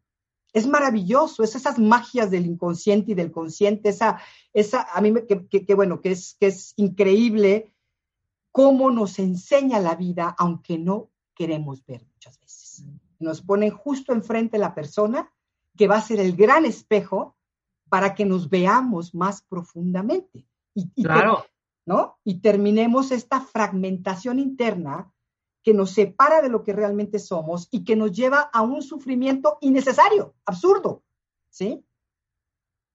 es 0.53 0.67
maravilloso, 0.67 1.43
es 1.43 1.55
esas 1.55 1.79
magias 1.79 2.29
del 2.29 2.45
inconsciente 2.45 3.11
y 3.11 3.15
del 3.15 3.31
consciente, 3.31 3.89
esa, 3.89 4.19
esa 4.53 4.87
a 4.93 5.01
mí 5.01 5.13
que, 5.27 5.75
bueno, 5.75 6.01
que 6.01 6.11
es, 6.11 6.35
que 6.39 6.47
es 6.47 6.73
increíble 6.75 7.73
cómo 8.51 8.91
nos 8.91 9.17
enseña 9.19 9.79
la 9.79 9.95
vida, 9.95 10.35
aunque 10.37 10.77
no 10.77 11.09
queremos 11.35 11.85
ver 11.85 12.05
muchas 12.05 12.39
veces. 12.39 12.85
Nos 13.19 13.41
ponen 13.41 13.71
justo 13.71 14.13
enfrente 14.13 14.57
la 14.57 14.75
persona 14.75 15.31
que 15.77 15.87
va 15.87 15.97
a 15.97 16.01
ser 16.01 16.19
el 16.19 16.35
gran 16.35 16.65
espejo 16.65 17.37
para 17.89 18.13
que 18.13 18.25
nos 18.25 18.49
veamos 18.49 19.15
más 19.15 19.41
profundamente. 19.41 20.47
Y, 20.73 21.03
claro. 21.03 21.45
¿no? 21.85 22.17
Y 22.23 22.39
terminemos 22.39 23.11
esta 23.11 23.41
fragmentación 23.41 24.39
interna 24.39 25.11
que 25.63 25.73
nos 25.73 25.91
separa 25.91 26.41
de 26.41 26.49
lo 26.49 26.63
que 26.63 26.73
realmente 26.73 27.19
somos 27.19 27.67
y 27.71 27.83
que 27.83 27.95
nos 27.95 28.11
lleva 28.11 28.41
a 28.41 28.61
un 28.61 28.81
sufrimiento 28.81 29.57
innecesario, 29.61 30.33
absurdo, 30.45 31.03
¿sí? 31.49 31.83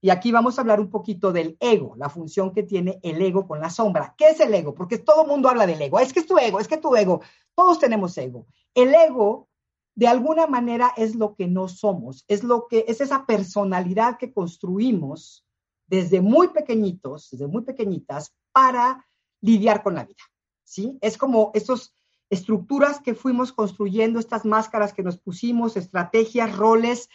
Y 0.07 0.11
aquí 0.11 0.31
vamos 0.31 0.57
a 0.57 0.61
hablar 0.61 0.79
un 0.79 0.89
poquito 0.91 1.33
del 1.33 1.57
ego, 1.59 1.95
la 1.97 2.09
función 2.09 2.53
que 2.53 2.63
tiene 2.63 3.01
el 3.03 3.21
ego 3.21 3.49
con 3.49 3.61
la 3.61 3.71
sombra. 3.71 4.15
¿Qué 4.17 4.29
es 4.29 4.39
el 4.39 4.55
ego? 4.55 4.75
Porque 4.75 4.99
todo 4.99 5.23
el 5.23 5.29
mundo 5.29 5.49
habla 5.49 5.67
del 5.67 5.83
ego. 5.83 5.99
Es 5.99 6.13
que 6.13 6.21
es 6.21 6.27
tu 6.27 6.39
ego, 6.39 6.61
es 6.61 6.69
que 6.69 6.77
tu 6.77 6.95
ego. 6.95 7.23
Todos 7.57 7.81
tenemos 7.81 8.17
ego. 8.19 8.47
El 8.73 8.95
ego, 8.95 9.49
de 9.95 10.07
alguna 10.07 10.47
manera, 10.47 10.93
es 10.97 11.17
lo 11.17 11.35
que 11.35 11.49
no 11.49 11.67
somos. 11.67 12.25
Es 12.29 12.45
lo 12.45 12.69
que 12.69 12.85
es 12.87 13.01
esa 13.01 13.27
personalidad 13.27 14.17
que 14.19 14.33
construimos 14.33 15.45
desde 15.89 16.21
muy 16.21 16.49
pequeñitos, 16.49 17.31
desde 17.31 17.49
muy 17.49 17.63
pequeñitas, 17.63 18.33
para 18.53 19.09
lidiar 19.41 19.83
con 19.83 19.95
la 19.95 20.05
vida. 20.05 20.23
¿Sí? 20.63 20.99
Es 21.01 21.17
como 21.17 21.51
esos 21.55 21.96
estructuras 22.31 23.01
que 23.01 23.15
fuimos 23.15 23.53
construyendo, 23.53 24.19
estas 24.19 24.45
máscaras 24.45 24.93
que 24.93 25.03
nos 25.03 25.19
pusimos, 25.19 25.77
estrategias, 25.77 26.57
roles, 26.57 27.09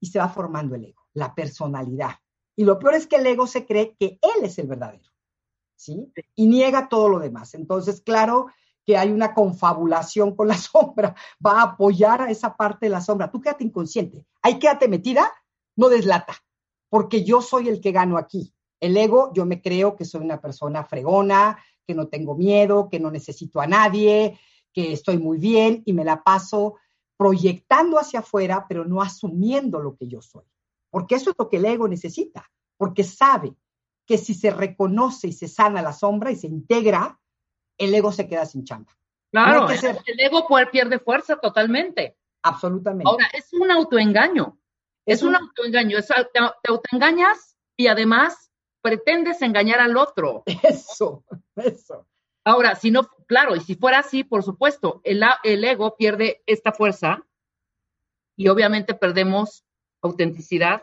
y 0.00 0.06
se 0.06 0.18
va 0.18 0.28
formando 0.28 0.74
el 0.74 0.86
ego, 0.86 1.02
la 1.12 1.34
personalidad. 1.34 2.16
Y 2.56 2.64
lo 2.64 2.78
peor 2.78 2.94
es 2.94 3.06
que 3.06 3.16
el 3.16 3.26
ego 3.26 3.46
se 3.46 3.66
cree 3.66 3.94
que 3.98 4.18
él 4.22 4.44
es 4.44 4.58
el 4.58 4.66
verdadero, 4.66 5.10
¿sí? 5.76 6.12
Y 6.34 6.46
niega 6.46 6.88
todo 6.88 7.08
lo 7.08 7.18
demás. 7.18 7.54
Entonces, 7.54 8.00
claro 8.00 8.48
que 8.84 8.96
hay 8.96 9.10
una 9.10 9.34
confabulación 9.34 10.34
con 10.34 10.48
la 10.48 10.56
sombra, 10.58 11.14
va 11.44 11.60
a 11.60 11.62
apoyar 11.62 12.22
a 12.22 12.30
esa 12.30 12.56
parte 12.56 12.86
de 12.86 12.90
la 12.90 13.00
sombra. 13.00 13.30
Tú 13.30 13.40
quédate 13.40 13.64
inconsciente, 13.64 14.24
ahí 14.42 14.58
quédate 14.58 14.88
metida, 14.88 15.30
no 15.76 15.88
deslata, 15.88 16.34
porque 16.88 17.24
yo 17.24 17.42
soy 17.42 17.68
el 17.68 17.80
que 17.80 17.92
gano 17.92 18.18
aquí. 18.18 18.52
El 18.80 18.96
ego, 18.96 19.30
yo 19.34 19.44
me 19.44 19.60
creo 19.60 19.94
que 19.94 20.06
soy 20.06 20.22
una 20.22 20.40
persona 20.40 20.84
fregona, 20.84 21.58
que 21.86 21.94
no 21.94 22.08
tengo 22.08 22.34
miedo, 22.34 22.88
que 22.88 23.00
no 23.00 23.10
necesito 23.10 23.60
a 23.60 23.66
nadie, 23.66 24.38
que 24.72 24.92
estoy 24.92 25.18
muy 25.18 25.38
bien 25.38 25.82
y 25.84 25.92
me 25.92 26.04
la 26.04 26.22
paso 26.22 26.76
proyectando 27.16 27.98
hacia 27.98 28.20
afuera, 28.20 28.66
pero 28.68 28.84
no 28.84 29.02
asumiendo 29.02 29.80
lo 29.80 29.96
que 29.96 30.08
yo 30.08 30.22
soy. 30.22 30.44
Porque 30.90 31.16
eso 31.16 31.30
es 31.30 31.36
lo 31.38 31.48
que 31.48 31.58
el 31.58 31.66
ego 31.66 31.86
necesita, 31.86 32.50
porque 32.76 33.04
sabe 33.04 33.54
que 34.06 34.18
si 34.18 34.34
se 34.34 34.50
reconoce 34.50 35.28
y 35.28 35.32
se 35.32 35.46
sana 35.46 35.82
la 35.82 35.92
sombra 35.92 36.30
y 36.30 36.36
se 36.36 36.46
integra, 36.46 37.20
el 37.78 37.94
ego 37.94 38.10
se 38.10 38.26
queda 38.26 38.46
sin 38.46 38.64
chamba. 38.64 38.92
Claro, 39.30 39.68
el 39.68 40.20
ego 40.20 40.46
pierde 40.72 40.98
fuerza 40.98 41.36
totalmente. 41.36 42.16
Absolutamente. 42.42 43.08
Ahora, 43.08 43.28
es 43.32 43.52
un 43.52 43.70
autoengaño. 43.70 44.58
Es, 45.06 45.22
un, 45.22 45.36
autoengaño. 45.36 45.98
te 46.02 46.70
autoengañas 46.70 47.56
y 47.76 47.86
además 47.86 48.50
pretendes 48.82 49.42
engañar 49.42 49.80
al 49.80 49.96
otro. 49.96 50.42
Eso, 50.62 51.24
eso. 51.56 52.06
Ahora, 52.44 52.74
si 52.74 52.90
no, 52.90 53.02
claro, 53.30 53.54
y 53.54 53.60
si 53.60 53.76
fuera 53.76 54.00
así, 54.00 54.24
por 54.24 54.42
supuesto, 54.42 55.00
el, 55.04 55.22
el 55.44 55.62
ego 55.62 55.94
pierde 55.96 56.42
esta 56.46 56.72
fuerza 56.72 57.24
y 58.34 58.48
obviamente 58.48 58.92
perdemos 58.92 59.64
autenticidad 60.02 60.82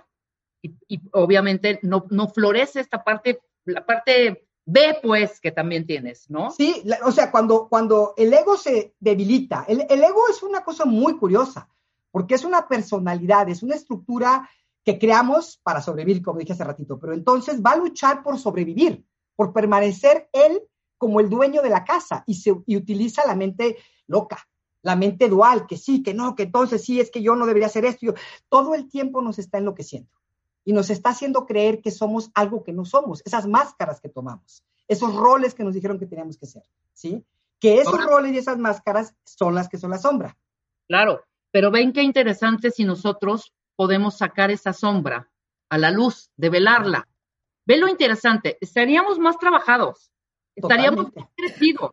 y, 0.61 1.01
obviamente 1.11 1.81
no, 1.83 2.05
no, 2.09 2.29
florece 2.29 2.79
esta 2.79 3.03
parte, 3.03 3.41
la 3.65 3.85
parte 3.85 4.47
B, 4.63 4.97
pues, 5.03 5.41
que 5.41 5.51
también 5.51 5.85
tienes, 5.85 6.29
¿no? 6.29 6.51
Sí, 6.51 6.83
o 7.03 7.11
sea, 7.11 7.31
cuando, 7.31 7.67
cuando 7.67 8.13
el 8.15 8.33
ego 8.33 8.55
se 8.55 8.95
debilita, 8.97 9.65
el, 9.67 9.85
el 9.89 10.01
ego 10.01 10.29
es 10.29 10.41
una 10.41 10.63
cosa 10.63 10.85
muy 10.85 11.17
curiosa, 11.17 11.67
porque 12.11 12.35
es 12.35 12.45
una 12.45 12.65
personalidad, 12.69 13.49
es 13.49 13.61
una 13.61 13.75
estructura 13.75 14.49
que 14.85 14.97
creamos 14.97 15.59
para 15.63 15.81
sobrevivir, 15.81 16.23
como 16.23 16.39
dije 16.39 16.53
hace 16.53 16.63
ratito, 16.63 16.97
pero 16.97 17.11
entonces 17.11 17.61
va 17.61 17.71
a 17.71 17.77
luchar 17.77 18.23
por 18.23 18.39
sobrevivir, 18.39 19.05
por 19.35 19.51
permanecer 19.51 20.29
él 20.31 20.61
como 20.97 21.19
el 21.19 21.29
dueño 21.29 21.61
de 21.61 21.69
la 21.69 21.83
casa 21.83 22.23
y, 22.27 22.35
se, 22.35 22.51
utiliza 22.51 23.25
la 23.25 23.35
mente 23.35 23.77
loca, 24.07 24.47
la 24.81 24.95
mente 24.95 25.29
dual, 25.29 25.67
que 25.67 25.77
sí, 25.77 26.03
que 26.03 26.13
no, 26.13 26.35
que 26.35 26.43
entonces 26.43 26.83
sí, 26.83 26.99
es 26.99 27.11
que 27.11 27.21
yo 27.21 27.35
no 27.35 27.45
debería 27.45 27.67
hacer 27.67 27.85
esto. 27.85 28.13
todo 28.49 28.75
el 28.75 28.89
tiempo 28.89 29.21
nos 29.21 29.39
está 29.39 29.57
enloqueciendo 29.57 30.09
y 30.63 30.73
nos 30.73 30.89
está 30.89 31.11
haciendo 31.11 31.45
creer 31.45 31.81
que 31.81 31.91
somos 31.91 32.29
algo 32.33 32.63
que 32.63 32.73
no 32.73 32.85
somos, 32.85 33.21
esas 33.25 33.47
máscaras 33.47 34.01
que 34.01 34.09
tomamos, 34.09 34.63
esos 34.87 35.15
roles 35.15 35.53
que 35.53 35.63
nos 35.63 35.73
dijeron 35.73 35.97
que 35.97 36.05
teníamos 36.05 36.37
que 36.37 36.45
ser, 36.45 36.63
¿sí? 36.93 37.23
Que 37.59 37.79
esos 37.79 38.03
roles 38.03 38.33
y 38.33 38.37
esas 38.37 38.57
máscaras 38.57 39.15
son 39.25 39.55
las 39.55 39.69
que 39.69 39.77
son 39.77 39.91
la 39.91 39.97
sombra. 39.97 40.37
Claro, 40.87 41.23
pero 41.51 41.71
ven 41.71 41.93
qué 41.93 42.03
interesante 42.03 42.71
si 42.71 42.83
nosotros 42.83 43.53
podemos 43.75 44.17
sacar 44.17 44.51
esa 44.51 44.73
sombra 44.73 45.29
a 45.69 45.77
la 45.77 45.91
luz, 45.91 46.31
develarla. 46.35 47.07
Ve 47.65 47.77
lo 47.77 47.87
interesante, 47.87 48.57
estaríamos 48.61 49.19
más 49.19 49.37
trabajados, 49.37 50.11
estaríamos 50.57 51.15
más 51.15 51.27
crecidos, 51.35 51.91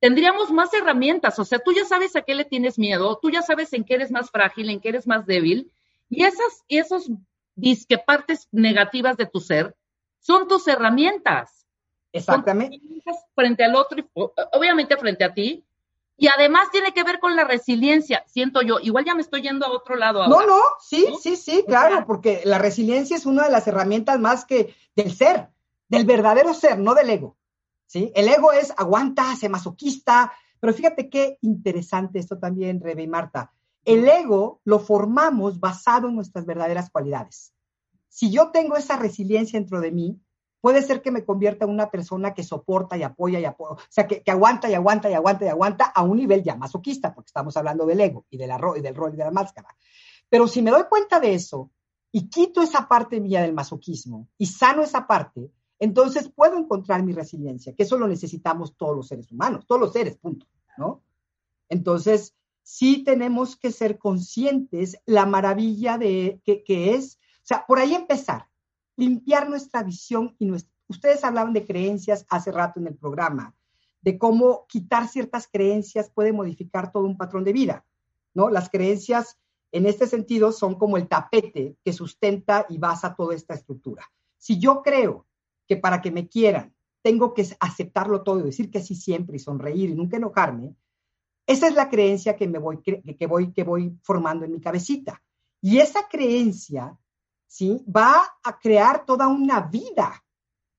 tendríamos 0.00 0.50
más 0.50 0.72
herramientas, 0.74 1.38
o 1.38 1.44
sea, 1.44 1.58
tú 1.58 1.72
ya 1.72 1.84
sabes 1.84 2.16
a 2.16 2.22
qué 2.22 2.34
le 2.34 2.44
tienes 2.44 2.78
miedo, 2.78 3.18
tú 3.20 3.30
ya 3.30 3.42
sabes 3.42 3.72
en 3.72 3.84
qué 3.84 3.94
eres 3.94 4.10
más 4.10 4.30
frágil, 4.30 4.70
en 4.70 4.80
qué 4.80 4.88
eres 4.88 5.06
más 5.06 5.26
débil, 5.26 5.70
y 6.08 6.24
esas, 6.24 6.64
y 6.68 6.78
esos 6.78 7.10
disque 7.54 7.98
partes 7.98 8.48
negativas 8.52 9.16
de 9.16 9.26
tu 9.26 9.40
ser 9.40 9.74
son 10.20 10.48
tus 10.48 10.66
herramientas. 10.68 11.66
Exactamente. 12.12 12.80
Frente 13.34 13.64
al 13.64 13.76
otro, 13.76 14.04
obviamente 14.52 14.96
frente 14.96 15.24
a 15.24 15.34
ti, 15.34 15.64
y 16.18 16.28
además 16.28 16.70
tiene 16.72 16.92
que 16.92 17.04
ver 17.04 17.18
con 17.18 17.36
la 17.36 17.44
resiliencia, 17.44 18.24
siento 18.26 18.62
yo. 18.62 18.78
Igual 18.80 19.04
ya 19.04 19.14
me 19.14 19.20
estoy 19.20 19.42
yendo 19.42 19.66
a 19.66 19.70
otro 19.70 19.96
lado. 19.96 20.26
no, 20.26 20.46
no, 20.46 20.60
sí, 20.80 21.06
sí, 21.20 21.36
sí, 21.36 21.64
claro, 21.66 22.04
porque 22.06 22.40
la 22.44 22.58
resiliencia 22.58 23.16
es 23.16 23.26
una 23.26 23.44
de 23.44 23.50
las 23.50 23.66
herramientas 23.66 24.18
más 24.18 24.46
que 24.46 24.74
del 24.94 25.14
ser, 25.14 25.48
del 25.88 26.06
verdadero 26.06 26.54
ser, 26.54 26.78
no 26.78 26.94
del 26.94 27.10
ego. 27.10 27.36
¿Sí? 27.86 28.12
El 28.14 28.28
ego 28.28 28.52
es 28.52 28.72
aguanta, 28.76 29.34
se 29.36 29.48
masoquista, 29.48 30.32
pero 30.60 30.72
fíjate 30.72 31.08
qué 31.08 31.38
interesante 31.42 32.18
esto 32.18 32.38
también, 32.38 32.80
Rebe 32.80 33.02
y 33.02 33.08
Marta. 33.08 33.52
El 33.84 34.08
ego 34.08 34.60
lo 34.64 34.80
formamos 34.80 35.60
basado 35.60 36.08
en 36.08 36.16
nuestras 36.16 36.44
verdaderas 36.44 36.90
cualidades. 36.90 37.52
Si 38.08 38.30
yo 38.30 38.50
tengo 38.50 38.76
esa 38.76 38.96
resiliencia 38.96 39.58
dentro 39.58 39.80
de 39.80 39.92
mí, 39.92 40.20
puede 40.60 40.82
ser 40.82 41.02
que 41.02 41.12
me 41.12 41.24
convierta 41.24 41.64
en 41.64 41.70
una 41.70 41.90
persona 41.90 42.34
que 42.34 42.42
soporta 42.42 42.96
y 42.96 43.04
apoya 43.04 43.38
y 43.38 43.44
apoya, 43.44 43.74
o 43.74 43.78
sea, 43.88 44.08
que, 44.08 44.22
aguanta 44.26 44.68
y 44.68 44.74
aguanta 44.74 45.08
y 45.08 45.14
aguanta 45.14 45.44
y 45.44 45.48
aguanta 45.48 45.84
a 45.84 46.02
un 46.02 46.16
nivel 46.16 46.42
ya 46.42 46.56
masoquista, 46.56 47.14
porque 47.14 47.28
estamos 47.28 47.56
hablando 47.56 47.86
del 47.86 48.00
ego 48.00 48.26
y, 48.30 48.36
del 48.36 48.50
y 48.76 48.80
del 48.80 48.94
rol 48.96 49.14
y 49.14 49.16
de 49.16 49.24
la 49.24 49.30
máscara. 49.30 49.68
Pero 50.28 50.48
si 50.48 50.62
me 50.62 50.72
doy 50.72 50.84
cuenta 50.88 51.20
de 51.20 51.34
eso 51.34 51.70
y 52.10 52.28
quito 52.28 52.62
esa 52.62 52.88
parte 52.88 53.20
mía 53.20 53.42
del 53.42 53.52
masoquismo 53.52 54.28
y 54.38 54.46
sano 54.46 54.82
esa 54.82 55.06
parte, 55.06 55.52
entonces 55.78 56.28
puedo 56.28 56.56
encontrar 56.56 57.02
mi 57.02 57.12
resiliencia, 57.12 57.74
que 57.74 57.82
eso 57.82 57.98
lo 57.98 58.08
necesitamos 58.08 58.76
todos 58.76 58.96
los 58.96 59.08
seres 59.08 59.30
humanos, 59.30 59.66
todos 59.66 59.80
los 59.80 59.92
seres, 59.92 60.16
punto, 60.16 60.46
¿no? 60.78 61.02
Entonces, 61.68 62.34
sí 62.62 63.04
tenemos 63.04 63.56
que 63.56 63.70
ser 63.70 63.98
conscientes 63.98 64.98
la 65.04 65.26
maravilla 65.26 65.98
de 65.98 66.40
que, 66.44 66.94
es, 66.94 67.16
o 67.16 67.46
sea, 67.46 67.64
por 67.66 67.78
ahí 67.78 67.94
empezar, 67.94 68.48
limpiar 68.96 69.48
nuestra 69.48 69.82
visión 69.82 70.34
y 70.38 70.46
nuestra... 70.46 70.72
Ustedes 70.88 71.24
hablaban 71.24 71.52
de 71.52 71.66
creencias 71.66 72.24
hace 72.28 72.52
rato 72.52 72.80
en 72.80 72.86
el 72.86 72.96
programa, 72.96 73.54
de 74.00 74.18
cómo 74.18 74.66
quitar 74.68 75.08
ciertas 75.08 75.48
creencias 75.48 76.10
puede 76.10 76.32
modificar 76.32 76.92
todo 76.92 77.04
un 77.04 77.16
patrón 77.16 77.44
de 77.44 77.52
vida, 77.52 77.84
¿no? 78.34 78.50
Las 78.50 78.70
creencias 78.70 79.36
en 79.72 79.86
este 79.86 80.06
sentido 80.06 80.52
son 80.52 80.76
como 80.76 80.96
el 80.96 81.08
tapete 81.08 81.76
que 81.84 81.92
sustenta 81.92 82.66
y 82.68 82.78
basa 82.78 83.14
toda 83.14 83.34
esta 83.34 83.54
estructura. 83.54 84.04
Si 84.38 84.58
yo 84.58 84.82
creo 84.82 85.26
que 85.66 85.76
para 85.76 86.00
que 86.00 86.10
me 86.10 86.28
quieran 86.28 86.74
tengo 87.02 87.34
que 87.34 87.46
aceptarlo 87.60 88.22
todo 88.22 88.40
y 88.40 88.44
decir 88.44 88.70
que 88.70 88.82
sí 88.82 88.94
siempre 88.94 89.36
y 89.36 89.38
sonreír 89.40 89.90
y 89.90 89.94
nunca 89.94 90.16
enojarme, 90.16 90.74
esa 91.46 91.68
es 91.68 91.74
la 91.74 91.88
creencia 91.88 92.34
que 92.34 92.48
me 92.48 92.58
voy 92.58 92.82
que 92.82 93.26
voy 93.26 93.52
que 93.52 93.62
voy 93.62 93.96
formando 94.02 94.44
en 94.44 94.52
mi 94.52 94.60
cabecita. 94.60 95.22
Y 95.60 95.78
esa 95.78 96.08
creencia 96.08 96.98
¿sí? 97.46 97.84
Va 97.84 98.38
a 98.42 98.58
crear 98.58 99.04
toda 99.04 99.28
una 99.28 99.60
vida, 99.60 100.22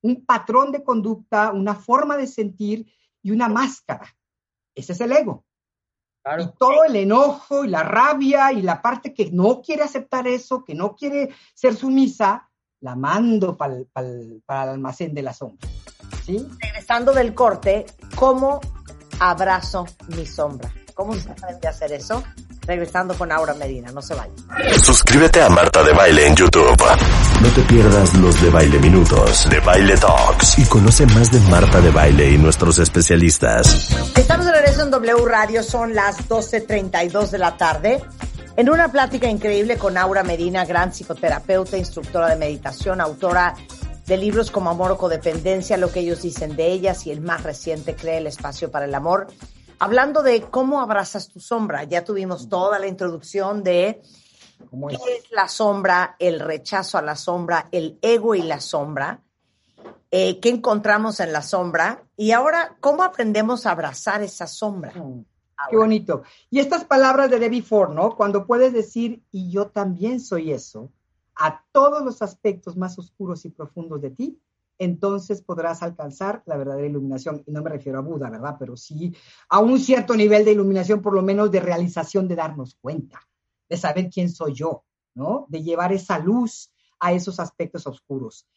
un 0.01 0.25
patrón 0.25 0.71
de 0.71 0.83
conducta, 0.83 1.51
una 1.51 1.75
forma 1.75 2.17
de 2.17 2.27
sentir 2.27 2.91
y 3.21 3.31
una 3.31 3.47
máscara. 3.47 4.15
Ese 4.75 4.93
es 4.93 5.01
el 5.01 5.11
ego. 5.11 5.45
Y 6.39 6.57
todo 6.59 6.83
el 6.83 6.95
enojo 6.97 7.63
y 7.63 7.69
la 7.69 7.83
rabia 7.83 8.51
y 8.51 8.61
la 8.61 8.81
parte 8.81 9.13
que 9.13 9.31
no 9.31 9.61
quiere 9.61 9.83
aceptar 9.83 10.27
eso, 10.27 10.63
que 10.63 10.75
no 10.75 10.93
quiere 10.93 11.29
ser 11.53 11.73
sumisa, 11.73 12.49
la 12.81 12.95
mando 12.95 13.57
para 13.57 13.75
el 13.75 14.43
almacén 14.47 15.13
de 15.13 15.21
la 15.21 15.33
sombra. 15.33 15.67
¿sí? 16.25 16.47
Regresando 16.59 17.13
del 17.13 17.33
corte, 17.33 17.85
¿cómo 18.15 18.59
abrazo 19.19 19.85
mi 20.15 20.25
sombra? 20.25 20.71
¿Cómo 20.93 21.13
se 21.13 21.31
aprende 21.31 21.67
a 21.67 21.71
hacer 21.71 21.91
eso? 21.93 22.23
regresando 22.67 23.17
con 23.17 23.31
Aura 23.31 23.53
Medina. 23.55 23.91
No 23.91 24.01
se 24.01 24.13
vayan. 24.13 24.35
Suscríbete 24.83 25.41
a 25.41 25.49
Marta 25.49 25.81
de 25.83 25.93
Baile 25.93 26.27
en 26.27 26.35
YouTube. 26.35 26.75
No 27.41 27.49
te 27.49 27.61
pierdas 27.61 28.13
los 28.15 28.39
de 28.41 28.49
Baile 28.49 28.77
Minutos, 28.79 29.49
de 29.49 29.59
Baile 29.61 29.95
Talks 29.95 30.59
y 30.59 30.65
conoce 30.65 31.05
más 31.07 31.31
de 31.31 31.39
Marta 31.49 31.81
de 31.81 31.91
Baile 31.91 32.31
y 32.31 32.37
nuestros 32.37 32.77
especialistas. 32.79 33.89
Estamos 34.15 34.45
de 34.45 34.51
regreso 34.51 34.83
en 34.83 34.91
W 34.91 35.25
Radio, 35.25 35.63
son 35.63 35.95
las 35.95 36.27
12.32 36.27 37.29
de 37.29 37.37
la 37.37 37.55
tarde. 37.57 38.03
En 38.57 38.71
una 38.71 38.91
plática 38.91 39.29
increíble 39.29 39.77
con 39.77 39.99
Aura 39.99 40.23
Medina, 40.23 40.65
gran 40.65 40.91
psicoterapeuta, 40.91 41.77
instructora 41.77 42.29
de 42.29 42.37
meditación, 42.37 42.99
autora 42.99 43.53
de 44.07 44.17
libros 44.17 44.49
como 44.49 44.71
Amor 44.71 44.89
o 44.93 44.97
Codependencia, 44.97 45.77
lo 45.77 45.91
que 45.91 45.99
ellos 45.99 46.23
dicen 46.23 46.55
de 46.55 46.71
ellas 46.71 47.05
y 47.05 47.11
el 47.11 47.21
más 47.21 47.43
reciente, 47.43 47.95
Crea 47.95 48.17
el 48.17 48.25
espacio 48.25 48.71
para 48.71 48.85
el 48.85 48.95
amor. 48.95 49.27
Hablando 49.77 50.23
de 50.23 50.41
cómo 50.41 50.81
abrazas 50.81 51.27
tu 51.27 51.39
sombra, 51.39 51.83
ya 51.83 52.03
tuvimos 52.03 52.49
toda 52.49 52.79
la 52.79 52.87
introducción 52.87 53.63
de 53.63 54.01
qué 54.89 54.95
es? 54.95 55.29
la 55.29 55.47
sombra, 55.47 56.15
el 56.17 56.39
rechazo 56.39 56.97
a 56.97 57.03
la 57.03 57.15
sombra, 57.15 57.67
el 57.71 57.99
ego 58.01 58.33
y 58.33 58.41
la 58.41 58.59
sombra, 58.59 59.21
eh, 60.09 60.39
qué 60.39 60.49
encontramos 60.49 61.19
en 61.19 61.31
la 61.31 61.43
sombra 61.43 62.05
y 62.15 62.31
ahora 62.31 62.75
cómo 62.79 63.03
aprendemos 63.03 63.67
a 63.67 63.71
abrazar 63.71 64.23
esa 64.23 64.47
sombra. 64.47 64.93
Mm, 65.57 65.69
qué 65.69 65.77
bonito. 65.77 66.23
Y 66.49 66.59
estas 66.59 66.85
palabras 66.85 67.29
de 67.29 67.39
Debbie 67.39 67.61
Ford, 67.61 67.93
¿no? 67.93 68.15
Cuando 68.15 68.45
puedes 68.45 68.73
decir, 68.73 69.23
y 69.31 69.49
yo 69.49 69.67
también 69.67 70.19
soy 70.19 70.51
eso, 70.51 70.91
a 71.35 71.63
todos 71.71 72.03
los 72.03 72.21
aspectos 72.21 72.77
más 72.77 72.97
oscuros 72.97 73.45
y 73.45 73.49
profundos 73.49 74.01
de 74.01 74.11
ti, 74.11 74.41
entonces 74.79 75.41
podrás 75.41 75.81
alcanzar 75.81 76.43
la 76.45 76.57
verdadera 76.57 76.87
iluminación. 76.87 77.43
Y 77.45 77.51
no 77.51 77.61
me 77.61 77.69
refiero 77.69 77.99
a 77.99 78.01
Buda, 78.01 78.29
¿verdad? 78.29 78.57
Pero 78.59 78.77
sí 78.77 79.15
a 79.49 79.59
un 79.59 79.79
cierto 79.79 80.15
nivel 80.15 80.45
de 80.45 80.51
iluminación, 80.51 81.01
por 81.01 81.13
lo 81.13 81.21
menos 81.21 81.51
de 81.51 81.59
realización, 81.59 82.27
de 82.27 82.35
darnos 82.35 82.75
cuenta, 82.79 83.19
de 83.69 83.77
saber 83.77 84.09
quién 84.09 84.29
soy 84.29 84.53
yo, 84.53 84.83
¿no? 85.15 85.45
De 85.49 85.63
llevar 85.63 85.93
esa 85.93 86.19
luz 86.19 86.71
a 86.99 87.13
esos 87.13 87.39
aspectos 87.39 87.87
oscuros. 87.87 88.47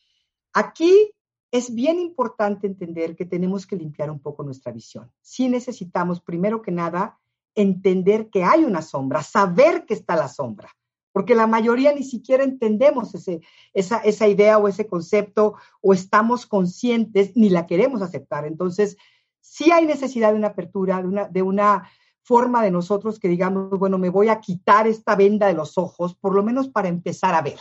Aquí 0.53 1.13
es 1.51 1.75
bien 1.75 1.99
importante 1.99 2.67
entender 2.67 3.17
que 3.17 3.27
tenemos 3.27 3.67
que 3.67 3.77
limpiar 3.77 4.11
un 4.11 4.21
poco 4.21 4.43
nuestra 4.43 4.73
visión. 4.73 5.11
Sí 5.21 5.49
necesitamos, 5.49 6.21
primero 6.21 6.63
que 6.63 6.71
nada, 6.71 7.19
entender 7.55 8.31
que 8.31 8.45
hay 8.45 8.65
una 8.65 8.83
sombra, 8.83 9.23
saber 9.23 9.85
que 9.87 9.95
está 9.95 10.17
la 10.17 10.29
sombra 10.29 10.71
porque 11.13 11.35
la 11.35 11.47
mayoría 11.47 11.93
ni 11.93 12.05
siquiera 12.05 12.45
entendemos 12.45 13.15
ese, 13.15 13.41
esa, 13.73 14.29
idea 14.29 14.59
o 14.59 14.69
ese 14.69 14.87
concepto 14.87 15.55
o 15.81 15.93
estamos 15.93 16.47
conscientes 16.47 17.37
ni 17.37 17.51
la 17.51 17.67
queremos 17.67 18.03
aceptar. 18.03 18.47
Entonces, 18.47 18.97
sí 19.41 19.73
hay 19.73 19.87
necesidad 19.87 20.31
de 20.31 20.39
una 20.39 20.49
apertura, 20.49 21.03
de 21.31 21.43
una 21.43 21.89
forma 22.23 22.63
de 22.63 22.71
nosotros 22.71 23.19
que 23.19 23.29
digamos, 23.29 23.71
bueno, 23.79 23.99
me 23.99 24.09
voy 24.09 24.29
a 24.29 24.41
quitar 24.41 24.87
esta 24.87 25.17
venda 25.17 25.49
de 25.49 25.55
los 25.55 25.79
ojos, 25.79 26.15
por 26.15 26.35
lo 26.35 26.43
menos 26.43 26.69
para 26.69 26.89
empezar 26.89 27.35
a 27.35 27.43
ver. 27.43 27.59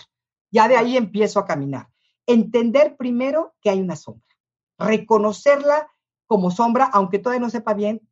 Ya 0.51 0.67
de 0.67 0.77
ahí 0.77 0.95
empiezo 0.95 1.39
a 1.39 1.45
caminar. 1.45 1.87
Entender 2.31 2.95
primero 2.95 3.55
que 3.59 3.71
hay 3.71 3.81
una 3.81 3.95
sombra, 3.95 4.37
reconocerla 4.77 5.89
como 6.27 6.51
sombra, 6.51 6.85
aunque 6.85 7.17
todavía 7.17 7.41
no 7.41 7.49
sepa 7.49 7.73
bien 7.73 8.07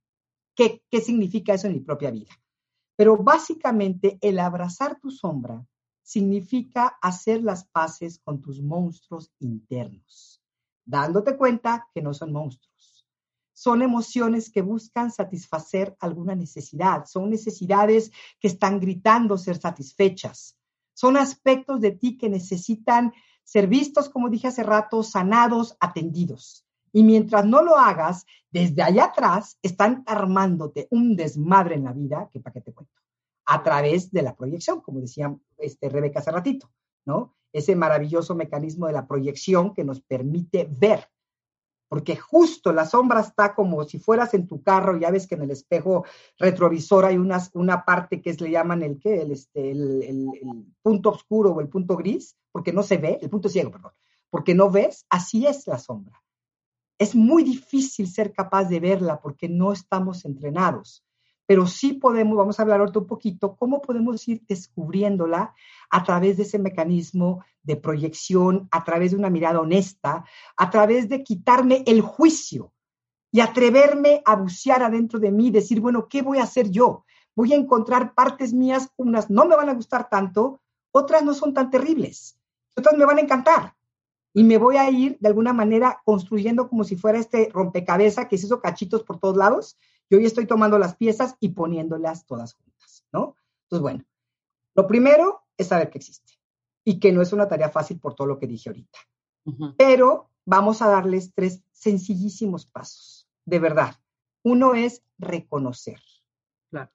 qué, 0.55 0.81
qué 0.89 1.01
significa 1.01 1.53
eso 1.53 1.67
en 1.67 1.73
mi 1.73 1.81
propia 1.81 2.09
vida. 2.09 2.31
Pero 2.95 3.15
básicamente 3.17 4.17
el 4.21 4.39
abrazar 4.39 4.99
tu 4.99 5.11
sombra 5.11 5.63
significa 6.01 6.97
hacer 6.99 7.43
las 7.43 7.65
paces 7.65 8.17
con 8.17 8.41
tus 8.41 8.59
monstruos 8.59 9.31
internos, 9.37 10.41
dándote 10.83 11.37
cuenta 11.37 11.87
que 11.93 12.01
no 12.01 12.15
son 12.15 12.33
monstruos. 12.33 13.05
Son 13.53 13.83
emociones 13.83 14.49
que 14.49 14.63
buscan 14.63 15.11
satisfacer 15.11 15.95
alguna 15.99 16.33
necesidad, 16.33 17.05
son 17.05 17.29
necesidades 17.29 18.11
que 18.39 18.47
están 18.47 18.79
gritando 18.79 19.37
ser 19.37 19.59
satisfechas, 19.59 20.57
son 20.95 21.17
aspectos 21.17 21.81
de 21.81 21.91
ti 21.91 22.17
que 22.17 22.29
necesitan 22.29 23.13
ser 23.47 23.67
vistos, 23.67 24.09
como 24.09 24.29
dije 24.29 24.49
hace 24.49 24.61
rato, 24.61 25.03
sanados, 25.03 25.77
atendidos. 25.79 26.65
Y 26.91 27.03
mientras 27.03 27.45
no 27.45 27.61
lo 27.61 27.77
hagas, 27.77 28.25
desde 28.51 28.83
allá 28.83 29.05
atrás 29.05 29.57
están 29.61 30.03
armándote 30.05 30.87
un 30.91 31.15
desmadre 31.15 31.75
en 31.75 31.85
la 31.85 31.93
vida, 31.93 32.29
que 32.31 32.41
para 32.41 32.53
qué 32.53 32.61
te 32.61 32.73
cuento, 32.73 32.93
a 33.45 33.63
través 33.63 34.11
de 34.11 34.21
la 34.21 34.35
proyección, 34.35 34.81
como 34.81 34.99
decía 34.99 35.33
este, 35.59 35.87
Rebeca 35.87 36.19
hace 36.19 36.31
ratito, 36.31 36.69
¿no? 37.05 37.35
Ese 37.53 37.73
maravilloso 37.77 38.35
mecanismo 38.35 38.87
de 38.87 38.93
la 38.93 39.07
proyección 39.07 39.73
que 39.73 39.85
nos 39.85 40.01
permite 40.01 40.67
ver. 40.69 41.07
Porque 41.87 42.15
justo 42.15 42.73
la 42.73 42.85
sombra 42.85 43.21
está 43.21 43.55
como 43.55 43.83
si 43.85 43.99
fueras 43.99 44.33
en 44.33 44.47
tu 44.47 44.61
carro, 44.61 44.97
ya 44.97 45.11
ves 45.11 45.27
que 45.27 45.35
en 45.35 45.43
el 45.43 45.51
espejo 45.51 46.05
retrovisor 46.37 47.05
hay 47.05 47.17
unas, 47.17 47.49
una 47.53 47.85
parte 47.85 48.21
que 48.21 48.31
es, 48.31 48.41
le 48.41 48.51
llaman 48.51 48.83
el, 48.83 48.99
¿qué? 48.99 49.21
El, 49.21 49.31
este, 49.31 49.71
el, 49.71 50.03
el, 50.03 50.27
punto 50.81 51.09
oscuro 51.09 51.51
o 51.51 51.61
el 51.61 51.69
punto 51.69 51.95
gris, 51.95 52.37
porque 52.51 52.73
no 52.73 52.83
se 52.83 52.97
ve, 52.97 53.19
el 53.21 53.29
punto 53.29 53.49
ciego, 53.49 53.71
perdón, 53.71 53.91
porque 54.29 54.53
no 54.53 54.69
ves, 54.69 55.05
así 55.09 55.45
es 55.45 55.67
la 55.67 55.77
sombra. 55.77 56.21
Es 56.99 57.15
muy 57.15 57.43
difícil 57.43 58.07
ser 58.07 58.33
capaz 58.33 58.65
de 58.65 58.79
verla 58.79 59.21
porque 59.21 59.47
no 59.47 59.71
estamos 59.71 60.25
entrenados 60.25 61.06
pero 61.47 61.65
sí 61.65 61.93
podemos, 61.93 62.37
vamos 62.37 62.59
a 62.59 62.61
hablar 62.61 62.81
ahorita 62.81 62.99
un 62.99 63.07
poquito, 63.07 63.55
cómo 63.55 63.81
podemos 63.81 64.27
ir 64.27 64.43
descubriéndola 64.47 65.55
a 65.89 66.03
través 66.03 66.35
de 66.37 66.43
ese 66.43 66.59
mecanismo 66.59 67.43
de 67.63 67.77
proyección, 67.77 68.67
a 68.69 68.83
través 68.83 69.11
de 69.11 69.17
una 69.17 69.29
mirada 69.29 69.61
honesta, 69.61 70.25
a 70.57 70.69
través 70.69 71.07
de 71.07 71.23
quitarme 71.23 71.83
el 71.87 72.01
juicio 72.01 72.73
y 73.31 73.39
atreverme 73.39 74.21
a 74.25 74.35
bucear 74.35 74.83
adentro 74.83 75.19
de 75.19 75.31
mí, 75.31 75.49
decir, 75.49 75.79
bueno, 75.79 76.07
¿qué 76.09 76.21
voy 76.21 76.39
a 76.39 76.43
hacer 76.43 76.69
yo? 76.69 77.05
Voy 77.33 77.53
a 77.53 77.57
encontrar 77.57 78.13
partes 78.13 78.53
mías, 78.53 78.89
unas 78.97 79.29
no 79.29 79.45
me 79.45 79.55
van 79.55 79.69
a 79.69 79.73
gustar 79.73 80.09
tanto, 80.09 80.59
otras 80.91 81.23
no 81.23 81.33
son 81.33 81.53
tan 81.53 81.69
terribles, 81.69 82.37
otras 82.75 82.97
me 82.97 83.05
van 83.05 83.19
a 83.19 83.21
encantar. 83.21 83.76
Y 84.37 84.43
me 84.43 84.57
voy 84.57 84.77
a 84.77 84.89
ir 84.89 85.17
de 85.19 85.29
alguna 85.29 85.51
manera 85.51 86.01
construyendo 86.05 86.69
como 86.69 86.83
si 86.83 86.95
fuera 86.95 87.17
este 87.17 87.49
rompecabezas 87.51 88.27
que 88.27 88.37
se 88.37 88.45
hizo 88.45 88.61
cachitos 88.61 89.03
por 89.03 89.19
todos 89.19 89.35
lados 89.35 89.77
yo 90.09 90.17
hoy 90.17 90.25
estoy 90.25 90.45
tomando 90.45 90.77
las 90.79 90.95
piezas 90.95 91.35
y 91.39 91.49
poniéndolas 91.49 92.25
todas 92.25 92.53
juntas, 92.53 93.05
¿no? 93.11 93.35
Entonces, 93.63 93.81
bueno, 93.81 94.05
lo 94.75 94.87
primero 94.87 95.43
es 95.57 95.67
saber 95.67 95.89
que 95.89 95.97
existe 95.97 96.33
y 96.85 96.99
que 96.99 97.11
no 97.11 97.21
es 97.21 97.33
una 97.33 97.47
tarea 97.47 97.69
fácil 97.69 97.99
por 97.99 98.15
todo 98.15 98.27
lo 98.27 98.39
que 98.39 98.47
dije 98.47 98.69
ahorita. 98.69 98.99
Pero 99.77 100.29
vamos 100.45 100.81
a 100.81 100.89
darles 100.89 101.33
tres 101.33 101.61
sencillísimos 101.73 102.65
pasos, 102.65 103.29
de 103.45 103.59
verdad. 103.59 103.95
Uno 104.43 104.75
es 104.75 105.03
reconocer. 105.17 106.01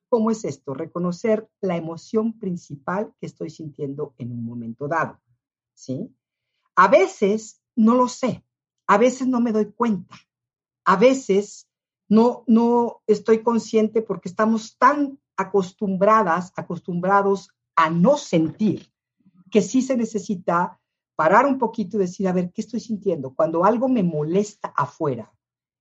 ¿Cómo 0.09 0.31
es 0.31 0.45
esto? 0.45 0.75
Reconocer 0.75 1.49
la 1.61 1.77
emoción 1.77 2.39
principal 2.39 3.15
que 3.19 3.27
estoy 3.27 3.51
sintiendo 3.51 4.15
en 4.19 4.31
un 4.31 4.45
momento 4.45 4.87
dado. 4.87 5.19
¿Sí? 5.75 6.15
A 6.77 6.89
veces 6.89 7.61
no 7.77 7.95
lo 7.95 8.09
sé, 8.09 8.45
a 8.87 8.99
veces 8.99 9.29
no 9.29 9.41
me 9.41 9.53
doy 9.53 9.73
cuenta, 9.73 10.17
a 10.85 10.97
veces 10.97 11.69
no, 12.09 12.45
no 12.47 13.03
estoy 13.07 13.43
consciente 13.43 14.03
porque 14.03 14.29
estamos 14.29 14.77
tan 14.79 15.19
acostumbradas, 15.37 16.53
acostumbrados 16.57 17.51
a 17.75 17.91
no 17.91 18.17
sentir, 18.17 18.93
que 19.51 19.63
sí 19.63 19.83
se 19.83 19.97
necesita 19.97 20.81
parar 21.15 21.47
un 21.47 21.59
poquito 21.59 21.97
y 21.97 22.01
decir, 22.01 22.29
a 22.29 22.33
ver, 22.33 22.53
¿qué 22.53 22.63
estoy 22.63 22.81
sintiendo? 22.81 23.35
Cuando 23.35 23.65
algo 23.65 23.89
me 23.89 24.03
molesta 24.03 24.73
afuera, 24.77 25.33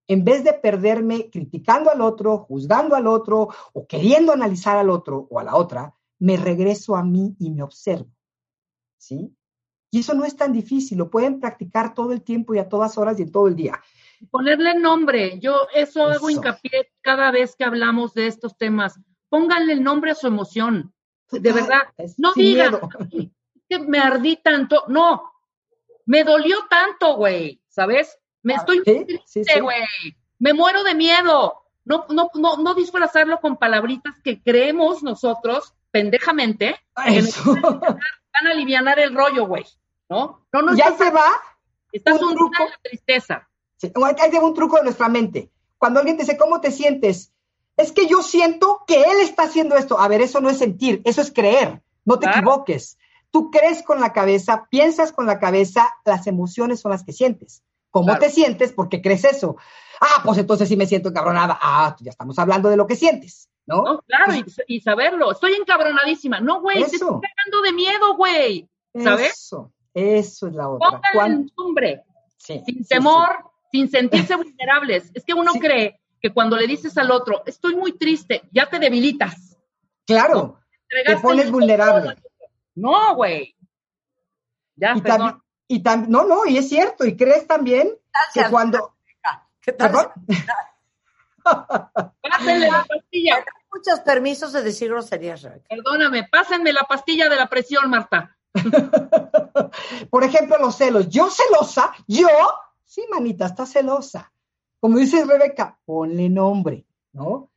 en 0.07 0.23
vez 0.25 0.43
de 0.43 0.53
perderme 0.53 1.29
criticando 1.29 1.89
al 1.89 2.01
otro, 2.01 2.39
juzgando 2.39 2.95
al 2.95 3.07
otro 3.07 3.49
o 3.73 3.87
queriendo 3.87 4.33
analizar 4.33 4.77
al 4.77 4.89
otro 4.89 5.27
o 5.29 5.39
a 5.39 5.43
la 5.43 5.55
otra, 5.55 5.95
me 6.19 6.37
regreso 6.37 6.95
a 6.95 7.03
mí 7.03 7.35
y 7.39 7.49
me 7.49 7.63
observo. 7.63 8.11
¿Sí? 8.97 9.33
Y 9.91 9.99
eso 9.99 10.13
no 10.13 10.23
es 10.23 10.37
tan 10.37 10.53
difícil, 10.53 10.97
lo 10.97 11.09
pueden 11.09 11.41
practicar 11.41 11.93
todo 11.93 12.13
el 12.13 12.21
tiempo 12.21 12.55
y 12.55 12.59
a 12.59 12.69
todas 12.69 12.97
horas 12.97 13.19
y 13.19 13.23
en 13.23 13.31
todo 13.31 13.49
el 13.49 13.57
día. 13.57 13.79
Ponerle 14.29 14.75
nombre. 14.75 15.39
Yo 15.39 15.67
eso, 15.73 16.07
hago 16.07 16.29
hincapié 16.29 16.91
cada 17.01 17.31
vez 17.31 17.55
que 17.55 17.65
hablamos 17.65 18.13
de 18.13 18.27
estos 18.27 18.57
temas. 18.57 18.99
Pónganle 19.29 19.73
el 19.73 19.83
nombre 19.83 20.11
a 20.11 20.15
su 20.15 20.27
emoción. 20.27 20.93
De 21.31 21.51
verdad. 21.51 21.81
No 22.17 22.33
digan 22.33 22.79
que 23.67 23.79
me 23.79 23.99
ardí 23.99 24.37
tanto. 24.37 24.83
No. 24.87 25.33
Me 26.05 26.23
dolió 26.23 26.57
tanto, 26.69 27.15
güey. 27.15 27.61
¿Sabes? 27.67 28.17
Me 28.43 28.53
estoy 28.53 28.83
triste, 28.83 29.59
güey. 29.61 29.83
Me 30.39 30.53
muero 30.53 30.83
de 30.83 30.95
miedo. 30.95 31.57
No, 31.83 32.05
no, 32.09 32.29
no, 32.35 32.57
no 32.57 32.73
disfrazarlo 32.75 33.39
con 33.39 33.57
palabritas 33.57 34.13
que 34.23 34.41
creemos 34.41 35.01
nosotros, 35.01 35.73
pendejamente, 35.89 36.75
que 36.95 37.21
van 37.45 38.47
a 38.47 38.51
aliviar 38.51 38.99
el 38.99 39.15
rollo, 39.15 39.47
güey. 39.47 39.65
¿No? 40.11 40.45
No, 40.51 40.61
no. 40.61 40.75
Ya 40.75 40.91
se 40.97 41.09
va. 41.09 41.25
Estás 41.93 42.21
un 42.21 42.31
en 42.31 42.37
la 42.37 42.79
tristeza. 42.83 43.47
Hay 43.81 44.37
un 44.41 44.53
truco 44.53 44.75
de 44.75 44.83
nuestra 44.83 45.07
mente. 45.07 45.49
Cuando 45.77 45.99
alguien 45.99 46.17
te 46.17 46.23
dice, 46.23 46.37
¿cómo 46.37 46.59
te 46.59 46.69
sientes? 46.69 47.31
Es 47.77 47.93
que 47.93 48.07
yo 48.07 48.21
siento 48.21 48.83
que 48.85 49.03
él 49.03 49.21
está 49.21 49.43
haciendo 49.43 49.77
esto. 49.77 49.97
A 49.97 50.09
ver, 50.09 50.19
eso 50.19 50.41
no 50.41 50.49
es 50.49 50.57
sentir, 50.57 51.01
eso 51.05 51.21
es 51.21 51.31
creer. 51.31 51.81
No 52.03 52.19
te 52.19 52.27
equivoques. 52.27 52.97
Tú 53.31 53.51
crees 53.51 53.83
con 53.83 54.01
la 54.01 54.11
cabeza, 54.11 54.67
piensas 54.69 55.13
con 55.13 55.25
la 55.25 55.39
cabeza, 55.39 55.89
las 56.03 56.27
emociones 56.27 56.81
son 56.81 56.91
las 56.91 57.05
que 57.05 57.13
sientes. 57.13 57.63
¿Cómo 57.89 58.17
te 58.19 58.29
sientes? 58.29 58.73
Porque 58.73 59.01
crees 59.01 59.23
eso. 59.23 59.55
Ah, 60.01 60.21
pues 60.25 60.37
entonces 60.39 60.67
sí 60.67 60.75
me 60.75 60.87
siento 60.87 61.07
encabronada. 61.07 61.57
Ah, 61.61 61.95
ya 62.01 62.11
estamos 62.11 62.37
hablando 62.37 62.69
de 62.69 62.75
lo 62.75 62.85
que 62.85 62.97
sientes, 62.97 63.49
¿no? 63.65 64.01
claro, 64.07 64.33
y, 64.67 64.81
saberlo. 64.81 65.31
Estoy 65.31 65.53
encabronadísima. 65.53 66.41
No, 66.41 66.59
güey, 66.59 66.83
te 66.83 66.97
estoy 66.97 67.21
cagando 67.21 67.61
de 67.63 67.71
miedo, 67.71 68.15
güey. 68.17 68.69
¿Sabes? 68.93 69.31
Eso, 69.31 69.71
eso 69.93 70.47
es 70.47 70.53
la 70.53 70.69
otra. 70.69 71.01
Pongan 71.13 71.31
el 71.31 71.51
nombre. 71.57 72.03
sin 72.37 72.85
temor, 72.85 73.51
sin 73.71 73.89
sentirse 73.89 74.35
vulnerables. 74.35 75.11
Es 75.13 75.23
que 75.23 75.33
uno 75.33 75.51
cree 75.53 75.99
que 76.21 76.31
cuando 76.31 76.55
le 76.55 76.67
dices 76.67 76.97
al 76.97 77.11
otro, 77.11 77.43
estoy 77.45 77.75
muy 77.75 77.97
triste, 77.97 78.43
ya 78.51 78.69
te 78.69 78.79
debilitas. 78.79 79.57
Claro, 80.05 80.59
te 81.05 81.17
pones 81.17 81.49
vulnerable. 81.49 82.15
No, 82.75 83.15
güey. 83.15 83.55
Ya, 84.75 84.93
y 84.95 85.01
perdón. 85.01 85.41
y 85.67 85.79
no, 86.07 86.25
no, 86.25 86.45
y 86.45 86.57
es 86.57 86.69
cierto, 86.69 87.05
y 87.05 87.15
crees 87.17 87.47
también 87.47 87.91
que 88.33 88.43
cuando... 88.49 88.95
¿Qué 89.61 89.73
tal? 89.73 89.91
Pásenle 91.43 92.69
la 92.71 92.85
pastilla. 92.85 93.45
Muchos 93.71 93.99
permisos 94.01 94.51
de 94.53 94.63
decir 94.63 94.89
groserías, 94.89 95.47
Perdóname, 95.69 96.27
pásenme 96.29 96.73
la 96.73 96.81
pastilla 96.81 97.29
de 97.29 97.35
la 97.35 97.47
presión, 97.47 97.89
Marta. 97.89 98.35
Por 100.09 100.23
ejemplo, 100.23 100.57
los 100.59 100.75
celos. 100.75 101.09
Yo 101.09 101.29
celosa, 101.29 101.93
yo 102.07 102.27
Sí, 102.91 103.05
manita, 103.09 103.45
está 103.45 103.65
celosa. 103.65 104.33
Como 104.81 104.97
dice 104.97 105.23
Rebeca, 105.23 105.79
ponle 105.85 106.27
nombre, 106.27 106.85
¿no? 107.13 107.49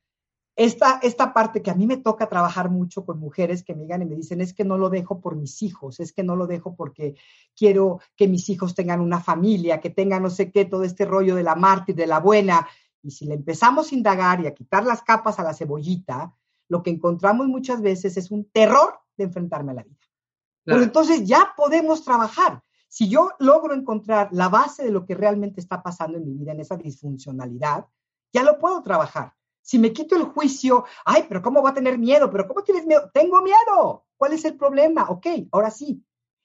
Esta, 0.54 1.00
esta 1.02 1.34
parte 1.34 1.60
que 1.60 1.72
a 1.72 1.74
mí 1.74 1.88
me 1.88 1.96
toca 1.96 2.28
trabajar 2.28 2.70
mucho 2.70 3.04
con 3.04 3.18
mujeres 3.18 3.64
que 3.64 3.74
me 3.74 3.82
digan 3.82 4.02
y 4.02 4.04
me 4.04 4.14
dicen, 4.14 4.40
es 4.40 4.54
que 4.54 4.62
no 4.62 4.78
lo 4.78 4.90
dejo 4.90 5.20
por 5.20 5.34
mis 5.34 5.60
hijos, 5.62 5.98
es 5.98 6.12
que 6.12 6.22
no 6.22 6.36
lo 6.36 6.46
dejo 6.46 6.76
porque 6.76 7.16
quiero 7.56 7.98
que 8.14 8.28
mis 8.28 8.48
hijos 8.48 8.76
tengan 8.76 9.00
una 9.00 9.18
familia, 9.18 9.80
que 9.80 9.90
tengan 9.90 10.22
no 10.22 10.30
sé 10.30 10.52
qué, 10.52 10.66
todo 10.66 10.84
este 10.84 11.04
rollo 11.04 11.34
de 11.34 11.42
la 11.42 11.56
mártir, 11.56 11.96
de 11.96 12.06
la 12.06 12.20
buena. 12.20 12.68
Y 13.02 13.10
si 13.10 13.26
le 13.26 13.34
empezamos 13.34 13.90
a 13.90 13.94
indagar 13.96 14.40
y 14.40 14.46
a 14.46 14.54
quitar 14.54 14.84
las 14.84 15.02
capas 15.02 15.40
a 15.40 15.42
la 15.42 15.52
cebollita, 15.52 16.32
lo 16.68 16.84
que 16.84 16.90
encontramos 16.90 17.48
muchas 17.48 17.82
veces 17.82 18.16
es 18.16 18.30
un 18.30 18.44
terror 18.44 19.00
de 19.16 19.24
enfrentarme 19.24 19.72
a 19.72 19.74
la 19.74 19.82
vida. 19.82 20.03
Pero 20.64 20.82
entonces 20.82 21.26
ya 21.26 21.52
podemos 21.56 22.04
trabajar. 22.04 22.62
Si 22.88 23.08
yo 23.08 23.32
logro 23.38 23.74
encontrar 23.74 24.28
la 24.32 24.48
base 24.48 24.84
de 24.84 24.90
lo 24.90 25.04
que 25.04 25.14
realmente 25.14 25.60
está 25.60 25.82
pasando 25.82 26.16
en 26.16 26.24
mi 26.24 26.34
vida, 26.34 26.52
en 26.52 26.60
esa 26.60 26.76
disfuncionalidad, 26.76 27.86
ya 28.32 28.42
lo 28.42 28.58
puedo 28.58 28.82
trabajar. 28.82 29.34
Si 29.60 29.78
me 29.78 29.92
quito 29.92 30.14
el 30.16 30.24
juicio, 30.24 30.84
ay, 31.04 31.24
pero 31.28 31.42
¿cómo 31.42 31.62
va 31.62 31.70
a 31.70 31.74
tener 31.74 31.98
miedo? 31.98 32.30
¿Pero 32.30 32.46
cómo 32.46 32.62
tienes 32.62 32.86
miedo? 32.86 33.10
Tengo 33.12 33.42
miedo. 33.42 34.04
¿Cuál 34.16 34.34
es 34.34 34.44
el 34.44 34.56
problema? 34.56 35.06
Ok, 35.08 35.26
ahora 35.52 35.70
sí. 35.70 36.04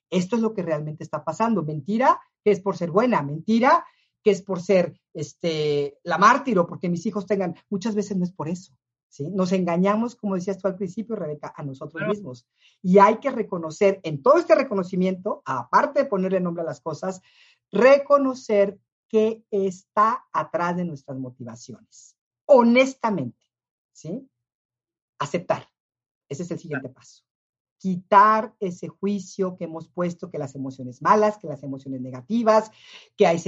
Esto 0.10 0.38
es 0.38 0.42
lo 0.42 0.54
que 0.54 0.64
realmente 0.64 1.04
está 1.04 1.24
pasando. 1.24 1.64
Mentira 1.64 2.20
que 2.44 2.52
es 2.52 2.62
por 2.62 2.78
ser 2.78 2.92
buena, 2.92 3.22
mentira 3.22 3.86
que 4.24 4.32
es 4.32 4.42
por 4.42 4.62
ser 4.62 5.00
este, 5.14 6.00
la 6.04 6.18
mártir 6.18 6.58
o 6.60 6.68
porque 6.68 6.90
mis 6.90 7.06
hijos 7.06 7.26
tengan. 7.26 7.56
Muchas 7.70 7.96
veces 7.96 8.18
no 8.18 8.24
es 8.24 8.32
por 8.32 8.50
eso. 8.50 8.74
Nos 9.32 9.52
engañamos, 9.52 10.16
como 10.16 10.36
decías 10.36 10.58
tú 10.58 10.68
al 10.68 10.76
principio, 10.76 11.16
Rebeca, 11.16 11.54
a 11.56 11.64
nosotros 11.64 12.08
mismos. 12.08 12.48
Y 12.82 13.00
hay 13.00 13.18
que 13.18 13.32
reconocer, 13.32 14.00
en 14.04 14.22
todo 14.22 14.38
este 14.38 14.56
reconocimiento, 14.56 15.42
aparte 15.46 16.04
de 16.04 16.10
ponerle 16.10 16.40
nombre 16.40 16.64
a 16.64 16.66
las 16.66 16.80
cosas, 16.80 17.22
reconocer 17.72 18.80
qué 19.08 19.44
está 19.50 20.26
atrás 20.32 20.78
de 20.78 20.86
nuestras 20.86 21.18
motivaciones. 21.18 22.16
Honestamente, 22.46 23.46
¿sí? 23.92 24.28
Aceptar. 25.18 25.68
Ese 26.30 26.44
es 26.44 26.52
el 26.52 26.60
siguiente 26.60 26.90
paso. 26.90 27.24
Quitar 27.80 28.54
ese 28.60 28.88
juicio 28.88 29.58
que 29.58 29.64
hemos 29.64 29.88
puesto, 29.88 30.30
que 30.30 30.38
las 30.38 30.54
emociones 30.56 31.02
malas, 31.02 31.38
que 31.38 31.48
las 31.48 31.64
emociones 31.64 32.02
negativas, 32.02 32.72
que 33.18 33.26
hay, 33.26 33.42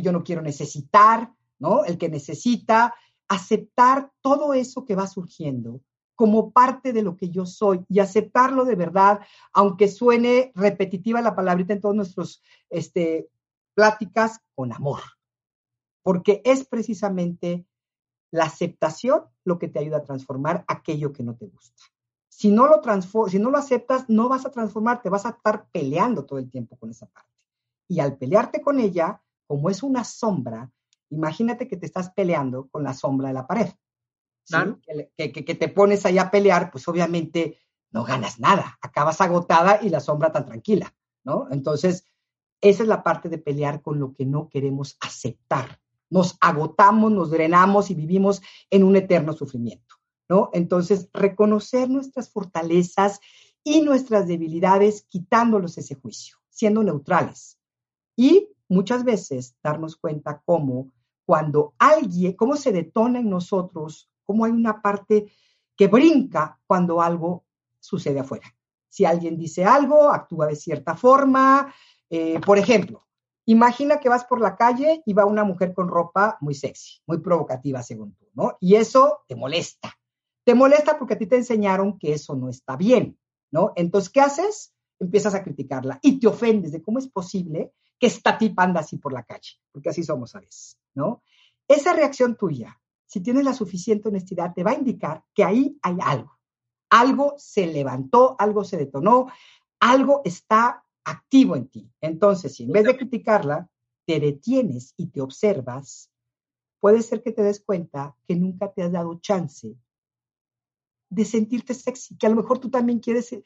yo 0.00 0.12
no 0.12 0.22
quiero 0.22 0.42
necesitar, 0.42 1.32
¿no? 1.58 1.84
El 1.84 1.98
que 1.98 2.08
necesita, 2.08 2.94
aceptar 3.28 4.12
todo 4.20 4.54
eso 4.54 4.84
que 4.84 4.94
va 4.94 5.06
surgiendo 5.06 5.80
como 6.14 6.52
parte 6.52 6.92
de 6.92 7.02
lo 7.02 7.16
que 7.16 7.30
yo 7.30 7.46
soy 7.46 7.84
y 7.88 7.98
aceptarlo 7.98 8.64
de 8.64 8.76
verdad, 8.76 9.20
aunque 9.52 9.88
suene 9.88 10.52
repetitiva 10.54 11.20
la 11.22 11.34
palabrita 11.34 11.72
en 11.72 11.80
todas 11.80 11.96
nuestras 11.96 12.42
este, 12.70 13.28
pláticas, 13.74 14.40
con 14.54 14.72
amor. 14.72 15.00
Porque 16.02 16.42
es 16.44 16.66
precisamente 16.66 17.66
la 18.30 18.44
aceptación 18.44 19.24
lo 19.44 19.58
que 19.58 19.68
te 19.68 19.78
ayuda 19.78 19.98
a 19.98 20.04
transformar 20.04 20.64
aquello 20.68 21.12
que 21.12 21.22
no 21.22 21.36
te 21.36 21.46
gusta. 21.46 21.82
Si 22.28 22.50
no 22.50 22.66
lo, 22.66 22.80
si 23.28 23.38
no 23.38 23.50
lo 23.50 23.58
aceptas, 23.58 24.08
no 24.08 24.28
vas 24.28 24.46
a 24.46 24.50
transformarte, 24.50 25.10
vas 25.10 25.26
a 25.26 25.30
estar 25.30 25.68
peleando 25.70 26.24
todo 26.24 26.38
el 26.38 26.50
tiempo 26.50 26.76
con 26.76 26.90
esa 26.90 27.06
parte. 27.06 27.30
Y 27.88 28.00
al 28.00 28.16
pelearte 28.16 28.62
con 28.62 28.80
ella, 28.80 29.22
como 29.46 29.68
es 29.70 29.82
una 29.82 30.02
sombra, 30.02 30.70
Imagínate 31.12 31.68
que 31.68 31.76
te 31.76 31.86
estás 31.86 32.10
peleando 32.10 32.68
con 32.68 32.82
la 32.82 32.94
sombra 32.94 33.28
de 33.28 33.34
la 33.34 33.46
pared. 33.46 33.68
Que, 35.16 35.32
que, 35.32 35.54
te 35.54 35.68
pones 35.68 36.04
ahí 36.04 36.18
a 36.18 36.30
pelear, 36.30 36.70
pues 36.70 36.88
obviamente 36.88 37.58
no 37.90 38.02
ganas 38.04 38.40
nada, 38.40 38.78
acabas 38.80 39.20
agotada 39.20 39.80
y 39.82 39.88
la 39.88 40.00
sombra 40.00 40.32
tan 40.32 40.46
tranquila, 40.46 40.94
¿no? 41.22 41.46
Entonces, 41.50 42.04
esa 42.60 42.82
es 42.82 42.88
la 42.88 43.02
parte 43.02 43.28
de 43.28 43.38
pelear 43.38 43.82
con 43.82 44.00
lo 44.00 44.14
que 44.14 44.24
no 44.26 44.48
queremos 44.48 44.96
aceptar. 45.00 45.80
Nos 46.10 46.36
agotamos, 46.40 47.12
nos 47.12 47.30
drenamos 47.30 47.90
y 47.90 47.94
vivimos 47.94 48.42
en 48.70 48.82
un 48.82 48.96
eterno 48.96 49.32
sufrimiento, 49.32 49.96
¿no? 50.28 50.50
Entonces, 50.52 51.08
reconocer 51.12 51.88
nuestras 51.88 52.30
fortalezas 52.30 53.20
y 53.62 53.82
nuestras 53.82 54.26
debilidades 54.26 55.02
quitándolos 55.08 55.78
ese 55.78 55.94
juicio, 55.94 56.36
siendo 56.48 56.82
neutrales. 56.82 57.58
Y 58.16 58.48
muchas 58.68 59.04
veces 59.04 59.56
darnos 59.62 59.96
cuenta 59.96 60.42
cómo 60.44 60.90
cuando 61.24 61.74
alguien, 61.78 62.34
cómo 62.34 62.56
se 62.56 62.72
detona 62.72 63.20
en 63.20 63.30
nosotros, 63.30 64.10
cómo 64.24 64.44
hay 64.44 64.52
una 64.52 64.80
parte 64.80 65.32
que 65.76 65.88
brinca 65.88 66.60
cuando 66.66 67.00
algo 67.00 67.44
sucede 67.80 68.20
afuera. 68.20 68.54
Si 68.88 69.04
alguien 69.04 69.38
dice 69.38 69.64
algo, 69.64 70.10
actúa 70.10 70.46
de 70.46 70.56
cierta 70.56 70.94
forma. 70.94 71.72
Eh, 72.10 72.40
por 72.44 72.58
ejemplo, 72.58 73.06
imagina 73.46 73.98
que 73.98 74.08
vas 74.08 74.24
por 74.24 74.40
la 74.40 74.56
calle 74.56 75.02
y 75.06 75.14
va 75.14 75.24
una 75.24 75.44
mujer 75.44 75.72
con 75.74 75.88
ropa 75.88 76.36
muy 76.40 76.54
sexy, 76.54 77.00
muy 77.06 77.18
provocativa 77.18 77.82
según 77.82 78.14
tú, 78.14 78.26
¿no? 78.34 78.56
Y 78.60 78.74
eso 78.74 79.24
te 79.26 79.34
molesta. 79.34 79.94
Te 80.44 80.54
molesta 80.54 80.98
porque 80.98 81.14
a 81.14 81.18
ti 81.18 81.26
te 81.26 81.36
enseñaron 81.36 81.98
que 81.98 82.12
eso 82.12 82.34
no 82.34 82.48
está 82.48 82.76
bien, 82.76 83.18
¿no? 83.50 83.72
Entonces, 83.76 84.10
¿qué 84.10 84.20
haces? 84.20 84.74
Empiezas 84.98 85.34
a 85.34 85.42
criticarla 85.42 85.98
y 86.02 86.18
te 86.18 86.26
ofendes 86.26 86.72
de 86.72 86.82
cómo 86.82 86.98
es 86.98 87.08
posible 87.08 87.72
que 87.98 88.08
esta 88.08 88.36
tipa 88.36 88.64
así 88.64 88.98
por 88.98 89.12
la 89.12 89.22
calle, 89.22 89.60
porque 89.70 89.90
así 89.90 90.02
somos 90.02 90.34
a 90.34 90.40
veces, 90.40 90.76
¿no? 90.94 91.22
Esa 91.68 91.92
reacción 91.92 92.36
tuya, 92.36 92.80
si 93.06 93.20
tienes 93.20 93.44
la 93.44 93.52
suficiente 93.52 94.08
honestidad, 94.08 94.52
te 94.54 94.62
va 94.62 94.72
a 94.72 94.78
indicar 94.78 95.24
que 95.34 95.44
ahí 95.44 95.78
hay 95.82 95.96
algo. 96.00 96.38
Algo 96.90 97.34
se 97.38 97.66
levantó, 97.66 98.36
algo 98.38 98.64
se 98.64 98.76
detonó, 98.76 99.28
algo 99.80 100.22
está 100.24 100.84
activo 101.04 101.56
en 101.56 101.68
ti. 101.68 101.90
Entonces, 102.00 102.54
si 102.54 102.64
en 102.64 102.72
vez 102.72 102.84
de 102.84 102.96
criticarla, 102.96 103.68
te 104.04 104.20
detienes 104.20 104.94
y 104.96 105.06
te 105.06 105.20
observas, 105.20 106.10
puede 106.80 107.02
ser 107.02 107.22
que 107.22 107.32
te 107.32 107.42
des 107.42 107.60
cuenta 107.60 108.16
que 108.26 108.36
nunca 108.36 108.72
te 108.72 108.82
has 108.82 108.92
dado 108.92 109.18
chance 109.20 109.74
de 111.08 111.24
sentirte 111.24 111.74
sexy, 111.74 112.16
que 112.16 112.26
a 112.26 112.30
lo 112.30 112.36
mejor 112.36 112.58
tú 112.58 112.70
también 112.70 112.98
quieres 112.98 113.36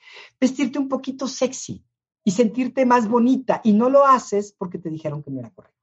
vestirte 0.41 0.79
un 0.79 0.89
poquito 0.89 1.27
sexy, 1.27 1.85
y 2.27 2.33
sentirte 2.33 2.85
más 2.85 3.09
bonita 3.09 3.61
y 3.63 3.73
no 3.73 3.89
lo 3.89 4.05
haces 4.05 4.53
porque 4.53 4.79
te 4.79 4.91
dijeron 4.91 5.23
que 5.23 5.31
no 5.31 5.39
era 5.39 5.51
correcto. 5.51 5.76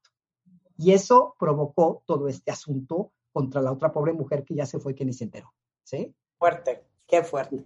Y 0.76 0.92
eso 0.92 1.34
provocó 1.38 2.02
todo 2.06 2.28
este 2.28 2.50
asunto 2.50 3.12
contra 3.32 3.60
la 3.60 3.72
otra 3.72 3.92
pobre 3.92 4.12
mujer 4.12 4.44
que 4.44 4.54
ya 4.54 4.66
se 4.66 4.78
fue 4.78 4.94
que 4.94 5.04
ni 5.04 5.12
se 5.12 5.24
enteró. 5.24 5.52
¿Sí? 5.82 6.14
Fuerte, 6.38 6.84
qué 7.06 7.22
fuerte. 7.22 7.64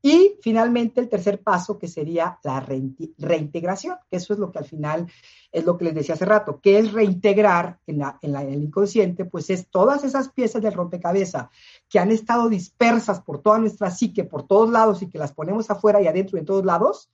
Y 0.00 0.36
finalmente 0.42 1.00
el 1.00 1.08
tercer 1.08 1.42
paso 1.42 1.76
que 1.78 1.88
sería 1.88 2.38
la 2.44 2.60
reintegración, 2.60 3.96
que 4.08 4.16
eso 4.16 4.32
es 4.32 4.38
lo 4.38 4.52
que 4.52 4.60
al 4.60 4.64
final 4.64 5.10
es 5.50 5.64
lo 5.64 5.76
que 5.76 5.86
les 5.86 5.94
decía 5.94 6.14
hace 6.14 6.24
rato, 6.24 6.60
que 6.60 6.78
es 6.78 6.92
reintegrar 6.92 7.80
en, 7.86 8.02
en, 8.22 8.36
en, 8.36 8.48
el 8.48 8.62
inconsciente, 8.62 9.24
pues 9.24 9.50
es 9.50 9.68
todas 9.68 10.04
esas 10.04 10.28
piezas 10.30 10.62
del 10.62 10.74
rompecabezas 10.74 11.48
que 11.88 11.98
han 11.98 12.12
estado 12.12 12.48
dispersas 12.48 13.20
por 13.20 13.42
toda 13.42 13.58
nuestra 13.58 13.90
psique, 13.90 14.22
por 14.22 14.46
todos 14.46 14.70
lados 14.70 15.02
y 15.02 15.08
que 15.10 15.18
las 15.18 15.32
ponemos 15.32 15.68
afuera 15.68 16.00
y 16.00 16.06
adentro 16.06 16.36
y 16.36 16.40
en 16.40 16.46
todos 16.46 16.64
lados, 16.64 17.10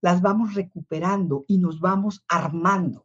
las 0.00 0.22
vamos 0.22 0.54
recuperando 0.54 1.44
y 1.48 1.58
nos 1.58 1.80
vamos 1.80 2.24
armando 2.28 3.04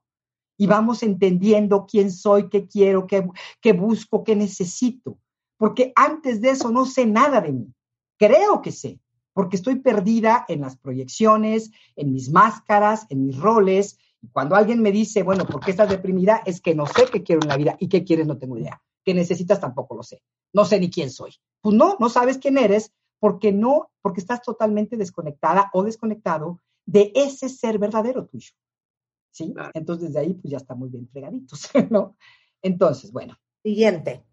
y 0.58 0.68
vamos 0.68 1.04
entendiendo 1.04 1.86
quién 1.86 2.12
soy, 2.12 2.50
qué 2.50 2.68
quiero, 2.68 3.08
qué, 3.08 3.74
busco, 3.74 4.24
qué 4.24 4.36
necesito. 4.36 5.20
Porque 5.58 5.94
antes 5.96 6.42
de 6.42 6.50
eso 6.50 6.72
no 6.72 6.86
sé 6.86 7.06
nada 7.06 7.42
de 7.42 7.52
mí. 7.52 7.74
Creo 8.18 8.62
que 8.62 8.72
sé, 8.72 9.00
porque 9.34 9.56
estoy 9.56 9.76
perdida 9.76 10.46
en 10.48 10.62
las 10.62 10.78
proyecciones, 10.78 11.72
en 11.96 12.12
mis 12.12 12.32
máscaras, 12.32 13.06
en 13.10 13.28
mis 13.28 13.38
roles. 13.38 14.00
Y 14.22 14.30
cuando 14.30 14.56
alguien 14.56 14.82
me 14.82 14.92
dice, 14.92 15.22
bueno, 15.22 15.46
¿por 15.46 15.64
qué 15.64 15.72
estás 15.72 15.90
deprimida? 15.90 16.42
Es 16.46 16.60
que 16.60 16.74
no 16.74 16.88
sé 16.88 17.06
qué 17.12 17.24
quiero 17.24 17.44
en 17.44 17.50
la 17.50 17.58
vida 17.58 17.78
y 17.80 17.88
qué 17.88 18.04
quieres 18.04 18.26
no 18.26 18.38
tengo 18.38 18.58
idea. 18.58 18.82
¿Qué 19.06 19.14
necesitas? 19.14 19.60
Tampoco 19.60 19.96
lo 19.96 20.04
sé. 20.04 20.24
No 20.54 20.66
sé 20.66 20.80
ni 20.80 20.90
quién 20.90 21.12
soy. 21.12 21.36
Pues 21.62 21.76
no, 21.76 21.98
no 22.00 22.10
sabes 22.10 22.40
quién 22.40 22.58
eres 22.58 22.92
porque 23.20 23.52
no, 23.52 23.92
porque 24.02 24.22
estás 24.22 24.42
totalmente 24.42 24.98
desconectada 24.98 25.70
o 25.74 25.84
desconectado 25.84 26.60
de 26.86 27.12
ese 27.16 27.50
ser 27.50 27.78
verdadero 27.78 28.26
tuyo. 28.26 28.52
¿Sí? 29.32 29.54
Entonces, 29.74 30.08
desde 30.08 30.20
ahí, 30.20 30.34
pues 30.34 30.52
ya 30.52 30.58
estamos 30.58 30.92
bien 30.92 31.08
fregaditos, 31.08 31.70
¿no? 31.90 32.16
Entonces, 32.62 33.12
bueno. 33.12 33.38
Siguiente. 33.64 34.24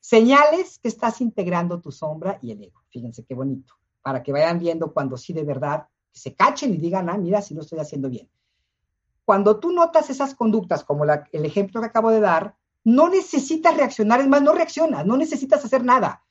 Señales 0.00 0.78
que 0.78 0.88
estás 0.88 1.20
integrando 1.20 1.80
tu 1.80 1.90
sombra 1.90 2.38
y 2.42 2.52
el 2.52 2.62
ego. 2.62 2.82
Fíjense 2.90 3.24
qué 3.24 3.34
bonito. 3.34 3.74
Para 4.02 4.22
que 4.22 4.32
vayan 4.32 4.58
viendo 4.58 4.92
cuando 4.92 5.16
sí 5.16 5.32
de 5.32 5.44
verdad 5.44 5.86
se 6.12 6.34
cachen 6.34 6.74
y 6.74 6.76
digan, 6.76 7.08
ah, 7.08 7.16
mira, 7.16 7.42
si 7.42 7.54
lo 7.54 7.62
estoy 7.62 7.78
haciendo 7.78 8.08
bien. 8.08 8.28
Cuando 9.24 9.58
tú 9.58 9.72
notas 9.72 10.10
esas 10.10 10.34
conductas, 10.34 10.84
como 10.84 11.04
el 11.04 11.44
ejemplo 11.44 11.80
que 11.80 11.86
acabo 11.86 12.10
de 12.10 12.20
dar, 12.20 12.56
no 12.84 13.08
necesitas 13.08 13.76
reaccionar, 13.76 14.20
es 14.20 14.28
más, 14.28 14.42
no 14.42 14.52
reaccionas, 14.52 15.06
no 15.06 15.16
necesitas 15.16 15.64
hacer 15.64 15.82
nada 15.82 16.24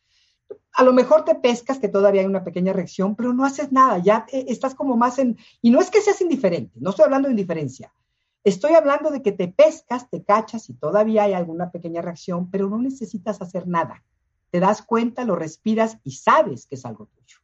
a 0.74 0.84
lo 0.84 0.94
mejor 0.94 1.24
te 1.24 1.36
pescas, 1.36 1.80
que 1.80 1.88
todavía 1.88 2.22
hay 2.22 2.28
una 2.28 2.44
pequeña 2.44 2.74
reacción, 2.74 3.16
pero 3.16 3.34
no 3.34 3.46
haces 3.46 3.72
nada, 3.72 4.00
ya 4.00 4.26
estás 4.32 4.74
como 4.76 4.98
más 4.98 5.20
en... 5.20 5.38
Y 5.62 5.70
no 5.70 5.80
es 5.80 5.90
que 5.90 6.02
seas 6.02 6.20
indiferente, 6.22 6.80
no 6.80 6.90
estoy 6.90 7.06
hablando 7.06 7.28
de 7.28 7.34
indiferencia, 7.34 7.94
estoy 8.44 8.74
hablando 8.74 9.10
de 9.10 9.22
que 9.22 9.32
te 9.32 9.48
pescas, 9.48 10.10
te 10.10 10.24
cachas 10.24 10.70
y 10.70 10.74
todavía 10.74 11.24
hay 11.24 11.34
alguna 11.34 11.72
pequeña 11.72 12.02
reacción, 12.02 12.50
pero 12.50 12.70
no 12.70 12.78
necesitas 12.78 13.42
hacer 13.42 13.68
nada. 13.68 14.04
Te 14.52 14.60
das 14.60 14.82
cuenta, 14.82 15.26
lo 15.26 15.36
respiras 15.36 15.98
y 16.04 16.12
sabes 16.12 16.68
que 16.68 16.76
es 16.76 16.86
algo 16.86 17.08
tuyo. 17.08 17.38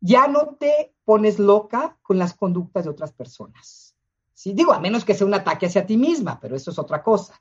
Ya 0.00 0.26
no 0.26 0.56
te 0.58 0.94
pones 1.04 1.38
loca 1.38 1.96
con 2.02 2.18
las 2.18 2.34
conductas 2.34 2.84
de 2.84 2.90
otras 2.90 3.12
personas. 3.12 3.96
¿sí? 4.34 4.52
Digo, 4.52 4.72
a 4.72 4.80
menos 4.80 5.04
que 5.04 5.14
sea 5.14 5.26
un 5.26 5.34
ataque 5.34 5.66
hacia 5.66 5.86
ti 5.86 5.96
misma, 5.96 6.40
pero 6.40 6.56
eso 6.56 6.70
es 6.70 6.78
otra 6.78 7.02
cosa. 7.02 7.40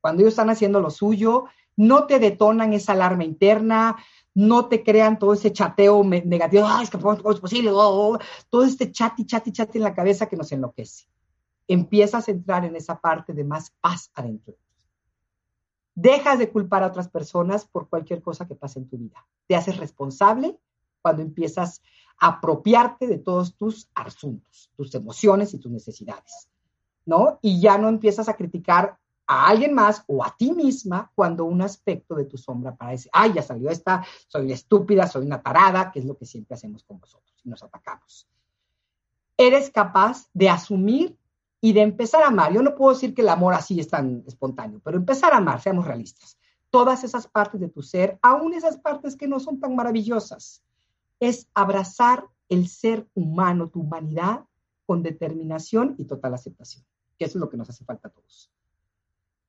Cuando 0.00 0.22
ellos 0.22 0.32
están 0.32 0.50
haciendo 0.50 0.80
lo 0.80 0.90
suyo, 0.90 1.46
no 1.76 2.06
te 2.06 2.18
detonan 2.18 2.72
esa 2.72 2.92
alarma 2.92 3.24
interna, 3.24 3.96
no 4.34 4.66
te 4.66 4.82
crean 4.82 5.18
todo 5.18 5.32
ese 5.32 5.52
chateo 5.52 6.02
negativo, 6.04 6.66
es 6.82 6.90
que 6.90 6.98
¿cómo 6.98 7.14
es 7.14 7.40
posible? 7.40 7.70
Oh, 7.70 8.14
oh", 8.14 8.18
todo 8.50 8.64
este 8.64 8.90
chat 8.90 9.18
y 9.18 9.26
chat 9.26 9.46
y 9.46 9.52
chat 9.52 9.74
en 9.76 9.82
la 9.82 9.94
cabeza 9.94 10.26
que 10.26 10.36
nos 10.36 10.52
enloquece. 10.52 11.06
Empiezas 11.68 12.28
a 12.28 12.30
entrar 12.30 12.64
en 12.64 12.76
esa 12.76 13.00
parte 13.00 13.32
de 13.32 13.44
más 13.44 13.70
paz 13.80 14.10
adentro. 14.14 14.54
Dejas 15.94 16.38
de 16.38 16.50
culpar 16.50 16.82
a 16.82 16.86
otras 16.86 17.08
personas 17.08 17.66
por 17.66 17.88
cualquier 17.88 18.22
cosa 18.22 18.46
que 18.46 18.54
pase 18.54 18.78
en 18.78 18.88
tu 18.88 18.96
vida. 18.96 19.26
Te 19.46 19.54
haces 19.54 19.76
responsable 19.76 20.58
cuando 21.02 21.22
empiezas 21.22 21.82
a 22.18 22.28
apropiarte 22.28 23.06
de 23.06 23.18
todos 23.18 23.56
tus 23.56 23.90
asuntos, 23.94 24.70
tus 24.76 24.94
emociones 24.94 25.52
y 25.52 25.58
tus 25.58 25.70
necesidades, 25.70 26.48
¿no? 27.04 27.38
Y 27.42 27.60
ya 27.60 27.76
no 27.76 27.88
empiezas 27.88 28.28
a 28.28 28.36
criticar 28.36 28.98
a 29.26 29.48
alguien 29.48 29.74
más 29.74 30.04
o 30.06 30.24
a 30.24 30.34
ti 30.36 30.52
misma 30.52 31.10
cuando 31.14 31.44
un 31.44 31.62
aspecto 31.62 32.14
de 32.14 32.24
tu 32.24 32.38
sombra 32.38 32.70
aparece. 32.70 33.08
Ay, 33.12 33.34
ya 33.34 33.42
salió 33.42 33.70
esta, 33.70 34.04
soy 34.28 34.52
estúpida, 34.52 35.06
soy 35.06 35.26
una 35.26 35.42
tarada, 35.42 35.90
que 35.90 36.00
es 36.00 36.04
lo 36.04 36.16
que 36.16 36.26
siempre 36.26 36.54
hacemos 36.54 36.84
con 36.84 37.00
vosotros 37.00 37.40
y 37.44 37.48
nos 37.48 37.62
atacamos. 37.62 38.28
Eres 39.36 39.70
capaz 39.70 40.28
de 40.32 40.48
asumir 40.48 41.18
y 41.62 41.72
de 41.72 41.80
empezar 41.80 42.22
a 42.22 42.26
amar. 42.26 42.52
Yo 42.52 42.60
no 42.60 42.74
puedo 42.74 42.92
decir 42.92 43.14
que 43.14 43.22
el 43.22 43.30
amor 43.30 43.54
así 43.54 43.80
es 43.80 43.88
tan 43.88 44.22
espontáneo, 44.26 44.82
pero 44.84 44.98
empezar 44.98 45.32
a 45.32 45.38
amar, 45.38 45.62
seamos 45.62 45.86
realistas. 45.86 46.36
Todas 46.68 47.04
esas 47.04 47.26
partes 47.26 47.58
de 47.58 47.70
tu 47.70 47.80
ser, 47.80 48.18
aún 48.20 48.52
esas 48.52 48.76
partes 48.76 49.16
que 49.16 49.26
no 49.26 49.40
son 49.40 49.58
tan 49.58 49.74
maravillosas, 49.74 50.62
es 51.20 51.48
abrazar 51.54 52.26
el 52.50 52.68
ser 52.68 53.08
humano, 53.14 53.70
tu 53.70 53.80
humanidad, 53.80 54.44
con 54.84 55.02
determinación 55.02 55.94
y 55.96 56.04
total 56.04 56.34
aceptación, 56.34 56.84
que 57.16 57.24
eso 57.24 57.38
es 57.38 57.40
lo 57.40 57.48
que 57.48 57.56
nos 57.56 57.70
hace 57.70 57.84
falta 57.84 58.08
a 58.08 58.10
todos 58.10 58.50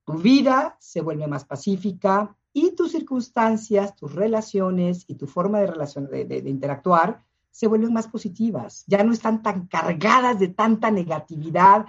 tu 0.05 0.13
vida 0.13 0.75
se 0.79 1.01
vuelve 1.01 1.27
más 1.27 1.45
pacífica 1.45 2.35
y 2.51 2.75
tus 2.75 2.91
circunstancias, 2.91 3.95
tus 3.95 4.13
relaciones 4.13 5.05
y 5.07 5.15
tu 5.15 5.27
forma 5.27 5.59
de, 5.59 6.25
de, 6.25 6.49
interactuar 6.49 7.23
se 7.53 7.67
vuelven 7.67 7.93
más 7.93 8.07
positivas. 8.07 8.83
Ya 8.87 9.03
no 9.03 9.13
están 9.13 9.43
tan 9.43 9.67
cargadas 9.67 10.39
de 10.39 10.47
tanta 10.47 10.89
negatividad 10.89 11.85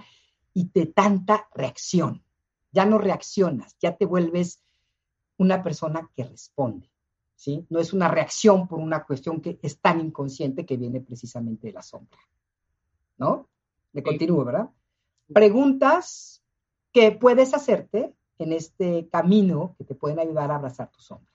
y 0.53 0.69
de 0.71 0.85
tanta 0.85 1.49
reacción. 1.55 2.23
Ya 2.71 2.85
no 2.85 2.99
reaccionas, 2.99 3.75
ya 3.81 3.97
te 3.97 4.05
vuelves 4.05 4.63
una 5.37 5.63
persona 5.63 6.09
que 6.15 6.23
responde. 6.23 6.89
¿sí? 7.35 7.65
No 7.69 7.79
es 7.79 7.93
una 7.93 8.07
reacción 8.07 8.67
por 8.67 8.79
una 8.79 9.03
cuestión 9.03 9.41
que 9.41 9.59
es 9.61 9.79
tan 9.79 9.99
inconsciente 9.99 10.65
que 10.65 10.77
viene 10.77 11.01
precisamente 11.01 11.67
de 11.67 11.73
la 11.73 11.81
sombra. 11.81 12.19
¿No? 13.17 13.49
Me 13.91 14.03
continúo, 14.03 14.45
¿verdad? 14.45 14.69
Preguntas 15.33 16.43
que 16.91 17.11
puedes 17.11 17.55
hacerte 17.55 18.13
en 18.37 18.53
este 18.53 19.09
camino 19.09 19.73
que 19.79 19.83
te 19.83 19.95
pueden 19.95 20.19
ayudar 20.19 20.51
a 20.51 20.57
abrazar 20.57 20.91
tu 20.91 21.01
sombra. 21.01 21.34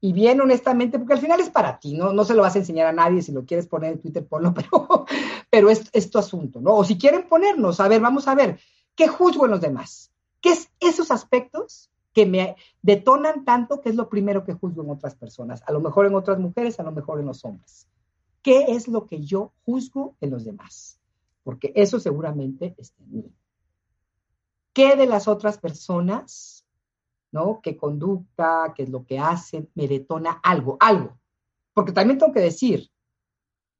Y 0.00 0.12
bien 0.12 0.40
honestamente, 0.40 0.98
porque 0.98 1.14
al 1.14 1.20
final 1.20 1.40
es 1.40 1.50
para 1.50 1.78
ti, 1.78 1.94
¿no? 1.94 2.12
No 2.12 2.24
se 2.24 2.34
lo 2.34 2.42
vas 2.42 2.54
a 2.56 2.58
enseñar 2.58 2.86
a 2.86 2.92
nadie, 2.92 3.20
si 3.20 3.32
lo 3.32 3.44
quieres 3.44 3.66
poner 3.66 3.92
en 3.92 4.00
Twitter, 4.00 4.26
ponlo, 4.26 4.54
pero, 4.54 5.06
pero 5.50 5.70
es, 5.70 5.90
es 5.92 6.10
tu 6.10 6.18
asunto, 6.18 6.60
¿no? 6.60 6.74
O 6.74 6.84
si 6.84 6.96
quieren 6.96 7.28
ponernos, 7.28 7.80
a 7.80 7.88
ver, 7.88 8.00
vamos 8.00 8.26
a 8.26 8.34
ver, 8.34 8.58
¿qué 8.94 9.08
juzgo 9.08 9.44
en 9.44 9.50
los 9.50 9.60
demás? 9.60 10.10
¿Qué 10.40 10.52
es 10.52 10.70
esos 10.80 11.10
aspectos 11.10 11.90
que 12.14 12.26
me 12.26 12.56
detonan 12.82 13.44
tanto 13.44 13.80
que 13.80 13.90
es 13.90 13.94
lo 13.94 14.08
primero 14.08 14.42
que 14.42 14.54
juzgo 14.54 14.82
en 14.82 14.90
otras 14.90 15.14
personas? 15.14 15.62
A 15.66 15.72
lo 15.72 15.80
mejor 15.80 16.06
en 16.06 16.14
otras 16.14 16.38
mujeres, 16.38 16.80
a 16.80 16.82
lo 16.82 16.92
mejor 16.92 17.20
en 17.20 17.26
los 17.26 17.44
hombres. 17.44 17.86
¿Qué 18.42 18.64
es 18.68 18.88
lo 18.88 19.06
que 19.06 19.22
yo 19.22 19.52
juzgo 19.66 20.16
en 20.20 20.30
los 20.30 20.44
demás? 20.44 20.98
Porque 21.44 21.72
eso 21.74 22.00
seguramente 22.00 22.74
está 22.78 23.02
en 23.04 23.12
mí. 23.12 23.32
¿Qué 24.72 24.96
de 24.96 25.06
las 25.06 25.28
otras 25.28 25.58
personas, 25.58 26.59
¿no? 27.32 27.60
¿Qué 27.62 27.76
conducta, 27.76 28.72
qué 28.74 28.84
es 28.84 28.90
lo 28.90 29.04
que 29.04 29.18
hacen, 29.18 29.68
me 29.74 29.88
detona 29.88 30.40
algo, 30.42 30.76
algo? 30.80 31.18
Porque 31.72 31.92
también 31.92 32.18
tengo 32.18 32.32
que 32.32 32.40
decir, 32.40 32.90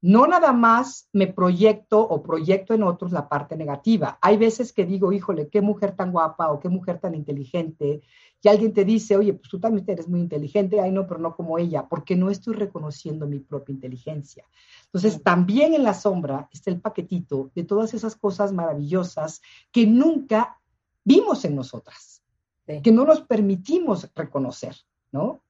no 0.01 0.25
nada 0.25 0.51
más 0.51 1.07
me 1.13 1.27
proyecto 1.27 2.01
o 2.01 2.23
proyecto 2.23 2.73
en 2.73 2.81
otros 2.81 3.11
la 3.11 3.29
parte 3.29 3.55
negativa. 3.55 4.17
Hay 4.21 4.35
veces 4.37 4.73
que 4.73 4.83
digo, 4.83 5.13
híjole, 5.13 5.47
qué 5.49 5.61
mujer 5.61 5.95
tan 5.95 6.11
guapa 6.11 6.51
o 6.51 6.59
qué 6.59 6.69
mujer 6.69 6.99
tan 6.99 7.13
inteligente. 7.13 8.01
Y 8.41 8.47
alguien 8.47 8.73
te 8.73 8.83
dice, 8.83 9.15
oye, 9.15 9.33
pues 9.33 9.47
tú 9.47 9.59
también 9.59 9.85
eres 9.87 10.09
muy 10.09 10.19
inteligente. 10.19 10.81
Ay, 10.81 10.91
no, 10.91 11.05
pero 11.05 11.19
no 11.19 11.35
como 11.35 11.59
ella, 11.59 11.87
porque 11.87 12.15
no 12.15 12.31
estoy 12.31 12.55
reconociendo 12.55 13.27
mi 13.27 13.39
propia 13.39 13.73
inteligencia. 13.73 14.43
Entonces, 14.85 15.21
también 15.21 15.75
en 15.75 15.83
la 15.83 15.93
sombra 15.93 16.49
está 16.51 16.71
el 16.71 16.81
paquetito 16.81 17.51
de 17.53 17.63
todas 17.63 17.93
esas 17.93 18.15
cosas 18.15 18.51
maravillosas 18.51 19.41
que 19.71 19.85
nunca 19.85 20.59
vimos 21.03 21.45
en 21.45 21.55
nosotras, 21.55 22.20
que 22.65 22.91
no 22.91 23.05
nos 23.05 23.21
permitimos 23.21 24.09
reconocer, 24.15 24.75
¿no? 25.11 25.41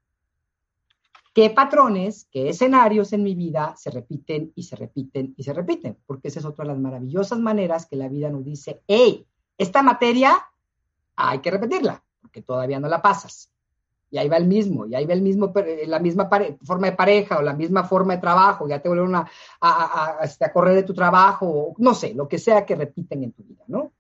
qué 1.33 1.49
patrones, 1.49 2.27
qué 2.31 2.49
escenarios 2.49 3.13
en 3.13 3.23
mi 3.23 3.35
vida 3.35 3.73
se 3.77 3.89
repiten 3.89 4.51
y 4.55 4.63
se 4.63 4.75
repiten 4.75 5.33
y 5.37 5.43
se 5.43 5.53
repiten, 5.53 5.97
porque 6.05 6.27
esa 6.27 6.39
es 6.39 6.45
otra 6.45 6.63
de 6.63 6.71
las 6.71 6.79
maravillosas 6.79 7.39
maneras 7.39 7.85
que 7.85 7.95
la 7.95 8.09
vida 8.09 8.29
nos 8.29 8.43
dice, 8.43 8.81
hey, 8.87 9.25
esta 9.57 9.81
materia 9.81 10.37
hay 11.15 11.39
que 11.39 11.51
repetirla, 11.51 12.03
porque 12.21 12.41
todavía 12.41 12.79
no 12.79 12.87
la 12.87 13.01
pasas. 13.01 13.49
Y 14.09 14.17
ahí 14.17 14.27
va 14.27 14.35
el 14.35 14.45
mismo, 14.45 14.85
y 14.85 14.93
ahí 14.93 15.05
va 15.05 15.13
el 15.13 15.21
mismo, 15.21 15.53
la 15.87 15.99
misma 15.99 16.29
forma 16.63 16.87
de 16.87 16.97
pareja 16.97 17.37
o 17.37 17.41
la 17.41 17.53
misma 17.53 17.85
forma 17.85 18.15
de 18.15 18.21
trabajo, 18.21 18.67
ya 18.67 18.81
te 18.81 18.89
vuelven 18.89 19.15
a, 19.15 19.25
a, 19.61 20.17
este, 20.23 20.43
a, 20.43 20.51
correr 20.51 20.75
de 20.75 20.83
tu 20.83 20.93
trabajo, 20.93 21.47
o 21.47 21.75
no 21.77 21.93
sé, 21.93 22.13
lo 22.13 22.27
que 22.27 22.37
sea 22.37 22.65
que 22.65 22.75
repiten 22.75 23.23
en 23.23 23.31
tu 23.31 23.43
vida, 23.43 23.63
¿no? 23.67 23.93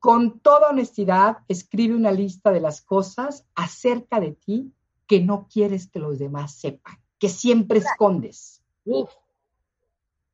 Con 0.00 0.40
toda 0.40 0.70
honestidad, 0.70 1.38
escribe 1.46 1.94
una 1.94 2.10
lista 2.10 2.50
de 2.50 2.60
las 2.60 2.80
cosas 2.80 3.46
acerca 3.54 4.18
de 4.18 4.32
ti 4.32 4.72
que 5.06 5.20
no 5.20 5.46
quieres 5.52 5.88
que 5.88 5.98
los 5.98 6.18
demás 6.18 6.54
sepan, 6.54 6.98
que 7.18 7.28
siempre 7.28 7.80
escondes. 7.80 8.62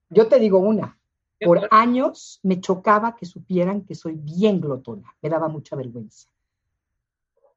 Yo 0.09 0.29
te 0.29 0.39
digo 0.39 0.61
una, 0.61 1.01
por 1.41 1.67
años 1.73 2.39
me 2.45 2.61
chocaba 2.61 3.17
que 3.17 3.27
supieran 3.27 3.83
que 3.83 3.97
soy 3.97 4.15
bien 4.15 4.61
glotona, 4.61 5.13
me 5.21 5.29
daba 5.29 5.49
mucha 5.49 5.75
vergüenza. 5.75 6.29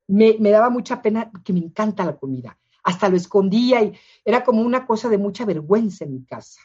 Me, 0.08 0.36
me, 0.40 0.50
daba 0.50 0.72
mucha 0.72 1.04
pena 1.04 1.32
que 1.44 1.54
me 1.54 1.60
encanta 1.60 2.04
la 2.04 2.18
comida. 2.18 2.58
Hasta 2.84 3.10
lo 3.10 3.18
escondía 3.18 3.84
y 3.84 3.94
era 4.26 4.44
como 4.44 4.64
una 4.64 4.88
cosa 4.88 5.10
de 5.10 5.20
mucha 5.20 5.46
vergüenza 5.46 6.06
en 6.06 6.14
mi 6.14 6.24
casa. 6.24 6.60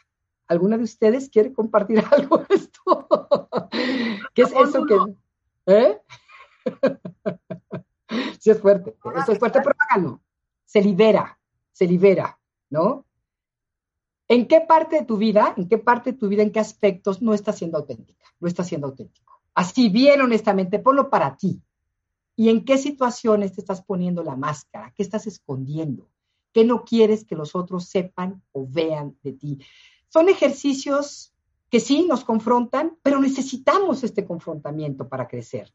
¿Alguna 0.47 0.77
de 0.77 0.85
ustedes 0.85 1.29
quiere 1.29 1.53
compartir 1.53 2.03
algo 2.11 2.39
de 2.39 2.55
esto? 2.55 3.07
¿Qué 4.33 4.41
es 4.41 4.51
eso 4.51 4.85
que... 4.87 4.97
¿Eh? 5.65 5.99
sí 8.39 8.49
es 8.49 8.59
fuerte, 8.59 8.95
eso 9.17 9.31
es 9.31 9.39
fuerte, 9.39 9.59
pero 9.61 9.75
háganlo 9.77 10.21
se 10.65 10.81
libera, 10.81 11.39
se 11.71 11.87
libera, 11.87 12.37
¿no? 12.69 13.05
¿En 14.27 14.47
qué 14.47 14.61
parte 14.61 14.97
de 14.97 15.05
tu 15.05 15.17
vida, 15.17 15.53
en 15.55 15.69
qué 15.69 15.77
parte 15.77 16.11
de 16.11 16.17
tu 16.17 16.27
vida, 16.27 16.43
en 16.43 16.51
qué 16.51 16.59
aspectos 16.59 17.21
no 17.21 17.33
estás 17.33 17.59
siendo 17.59 17.77
auténtica, 17.77 18.25
no 18.39 18.47
estás 18.47 18.67
siendo 18.67 18.87
auténtico? 18.87 19.41
Así 19.53 19.89
bien 19.89 20.19
honestamente, 20.21 20.79
ponlo 20.79 21.09
para 21.09 21.37
ti. 21.37 21.61
¿Y 22.35 22.49
en 22.49 22.65
qué 22.65 22.77
situaciones 22.77 23.53
te 23.53 23.61
estás 23.61 23.81
poniendo 23.83 24.23
la 24.23 24.35
máscara? 24.35 24.91
¿Qué 24.93 25.03
estás 25.03 25.27
escondiendo? 25.27 26.09
¿Qué 26.51 26.65
no 26.65 26.83
quieres 26.83 27.23
que 27.23 27.35
los 27.35 27.55
otros 27.55 27.85
sepan 27.85 28.43
o 28.51 28.67
vean 28.67 29.17
de 29.23 29.33
ti? 29.33 29.59
Son 30.09 30.27
ejercicios 30.27 31.33
que 31.75 31.81
sí 31.81 32.05
nos 32.07 32.23
confrontan, 32.23 32.95
pero 33.03 33.19
necesitamos 33.19 34.01
este 34.05 34.23
confrontamiento 34.23 35.09
para 35.09 35.27
crecer. 35.27 35.73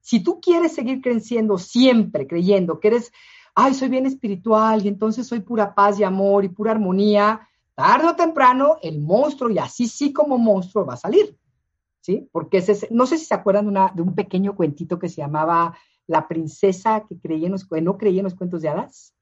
Si 0.00 0.20
tú 0.20 0.40
quieres 0.40 0.72
seguir 0.72 1.02
creciendo 1.02 1.58
siempre, 1.58 2.28
creyendo 2.28 2.78
que 2.78 2.86
eres 2.86 3.12
ay, 3.52 3.74
soy 3.74 3.88
bien 3.88 4.06
espiritual 4.06 4.84
y 4.84 4.88
entonces 4.88 5.26
soy 5.26 5.40
pura 5.40 5.74
paz 5.74 5.98
y 5.98 6.04
amor 6.04 6.44
y 6.44 6.48
pura 6.48 6.70
armonía, 6.70 7.40
tarde 7.74 8.06
o 8.06 8.14
temprano 8.14 8.76
el 8.82 9.00
monstruo, 9.00 9.50
y 9.50 9.58
así 9.58 9.88
sí 9.88 10.12
como 10.12 10.38
monstruo, 10.38 10.86
va 10.86 10.94
a 10.94 10.98
salir. 10.98 11.36
¿Sí? 12.02 12.28
Porque 12.30 12.64
no 12.92 13.06
sé 13.06 13.18
si 13.18 13.24
se 13.24 13.34
acuerdan 13.34 13.74
de 13.96 14.02
un 14.02 14.14
pequeño 14.14 14.54
cuentito 14.54 14.96
que 14.96 15.08
se 15.08 15.22
llamaba 15.22 15.76
La 16.06 16.28
princesa 16.28 17.04
que, 17.08 17.18
creía 17.18 17.46
en 17.46 17.52
los, 17.54 17.66
no 17.82 17.98
creía 17.98 18.20
en 18.20 18.26
los 18.26 18.36
cuentos 18.36 18.62
de 18.62 18.68
hadas. 18.68 19.12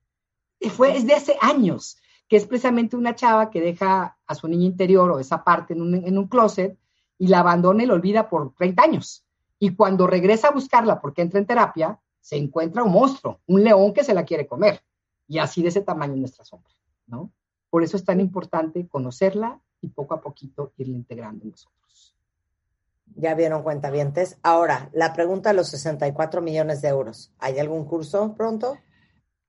Y 0.59 0.69
fue, 0.69 0.95
es 0.99 1.07
de 1.07 1.15
hace 1.15 1.39
años, 1.41 1.97
que 2.31 2.37
es 2.37 2.47
precisamente 2.47 2.97
una 2.97 3.17
chava 3.17 3.51
que 3.51 3.61
deja 3.61 4.17
a 4.25 4.35
su 4.37 4.47
niña 4.47 4.65
interior 4.65 5.11
o 5.11 5.19
esa 5.19 5.43
parte 5.43 5.75
en 5.75 5.83
un, 5.83 5.95
en 5.97 6.17
un 6.17 6.29
closet 6.29 6.79
y 7.19 7.27
la 7.27 7.41
abandona 7.41 7.83
y 7.83 7.87
la 7.87 7.95
olvida 7.95 8.31
por 8.31 8.55
30 8.55 8.83
años. 8.85 9.27
Y 9.59 9.75
cuando 9.75 10.07
regresa 10.07 10.47
a 10.47 10.53
buscarla 10.53 11.01
porque 11.01 11.23
entra 11.23 11.41
en 11.41 11.47
terapia, 11.47 12.01
se 12.21 12.37
encuentra 12.37 12.85
un 12.85 12.93
monstruo, 12.93 13.41
un 13.49 13.65
león 13.65 13.93
que 13.93 14.05
se 14.05 14.15
la 14.15 14.25
quiere 14.25 14.47
comer. 14.47 14.81
Y 15.27 15.39
así 15.39 15.61
de 15.61 15.71
ese 15.71 15.81
tamaño 15.81 16.13
es 16.13 16.21
nuestra 16.21 16.45
sombra, 16.45 16.71
¿no? 17.09 17.33
Por 17.69 17.83
eso 17.83 17.97
es 17.97 18.05
tan 18.05 18.21
importante 18.21 18.87
conocerla 18.87 19.61
y 19.81 19.89
poco 19.89 20.15
a 20.15 20.21
poquito 20.21 20.73
irla 20.77 20.95
integrando 20.95 21.43
en 21.43 21.51
nosotros. 21.51 22.17
Ya 23.17 23.35
vieron 23.35 23.65
cuentavientes. 23.65 24.39
Ahora, 24.45 24.89
la 24.93 25.13
pregunta 25.13 25.49
de 25.49 25.57
los 25.57 25.67
64 25.67 26.41
millones 26.43 26.81
de 26.81 26.91
euros. 26.91 27.33
¿Hay 27.41 27.59
algún 27.59 27.87
curso 27.87 28.35
pronto? 28.37 28.79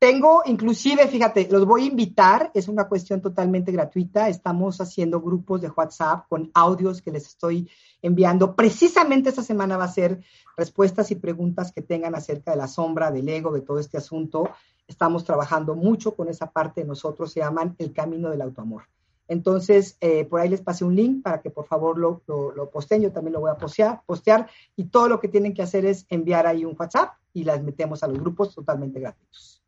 Tengo, 0.01 0.41
inclusive, 0.47 1.07
fíjate, 1.07 1.47
los 1.51 1.63
voy 1.63 1.83
a 1.83 1.85
invitar, 1.85 2.49
es 2.55 2.67
una 2.67 2.87
cuestión 2.87 3.21
totalmente 3.21 3.71
gratuita. 3.71 4.29
Estamos 4.29 4.81
haciendo 4.81 5.21
grupos 5.21 5.61
de 5.61 5.69
WhatsApp 5.69 6.27
con 6.27 6.49
audios 6.55 7.03
que 7.03 7.11
les 7.11 7.27
estoy 7.27 7.69
enviando. 8.01 8.55
Precisamente 8.55 9.29
esta 9.29 9.43
semana 9.43 9.77
va 9.77 9.83
a 9.83 9.91
ser 9.91 10.23
respuestas 10.57 11.11
y 11.11 11.15
preguntas 11.17 11.71
que 11.71 11.83
tengan 11.83 12.15
acerca 12.15 12.49
de 12.49 12.57
la 12.57 12.67
sombra, 12.67 13.11
del 13.11 13.29
ego, 13.29 13.51
de 13.51 13.61
todo 13.61 13.77
este 13.77 13.99
asunto. 13.99 14.49
Estamos 14.87 15.23
trabajando 15.23 15.75
mucho 15.75 16.15
con 16.15 16.29
esa 16.29 16.49
parte 16.49 16.81
de 16.81 16.87
nosotros, 16.87 17.31
se 17.31 17.41
llaman 17.41 17.75
el 17.77 17.93
camino 17.93 18.31
del 18.31 18.41
autoamor. 18.41 18.85
Entonces, 19.27 19.97
eh, 20.01 20.25
por 20.25 20.39
ahí 20.39 20.49
les 20.49 20.61
pasé 20.61 20.83
un 20.83 20.95
link 20.95 21.21
para 21.21 21.43
que 21.43 21.51
por 21.51 21.67
favor 21.67 21.99
lo, 21.99 22.23
lo, 22.25 22.69
posteen, 22.71 23.03
yo 23.03 23.11
también 23.11 23.33
lo 23.33 23.41
voy 23.41 23.51
a 23.51 23.57
postear, 23.59 24.01
postear 24.07 24.49
y 24.75 24.85
todo 24.85 25.07
lo 25.07 25.19
que 25.19 25.27
tienen 25.27 25.53
que 25.53 25.61
hacer 25.61 25.85
es 25.85 26.07
enviar 26.09 26.47
ahí 26.47 26.65
un 26.65 26.75
WhatsApp 26.75 27.13
y 27.33 27.43
las 27.43 27.61
metemos 27.61 28.01
a 28.01 28.07
los 28.07 28.17
grupos 28.17 28.55
totalmente 28.55 28.99
gratuitos. 28.99 29.60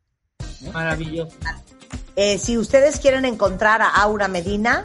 Maravilloso. 0.72 1.36
Eh, 2.16 2.38
si 2.38 2.56
ustedes 2.58 3.00
quieren 3.00 3.24
encontrar 3.24 3.82
a 3.82 3.88
Aura 3.88 4.28
Medina, 4.28 4.84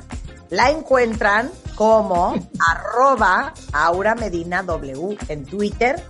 la 0.50 0.72
encuentran 0.72 1.52
como 1.76 2.34
arroba 2.60 3.54
Aura 3.72 4.16
Medina 4.16 4.64
W 4.64 5.16
en 5.28 5.46
Twitter. 5.46 6.04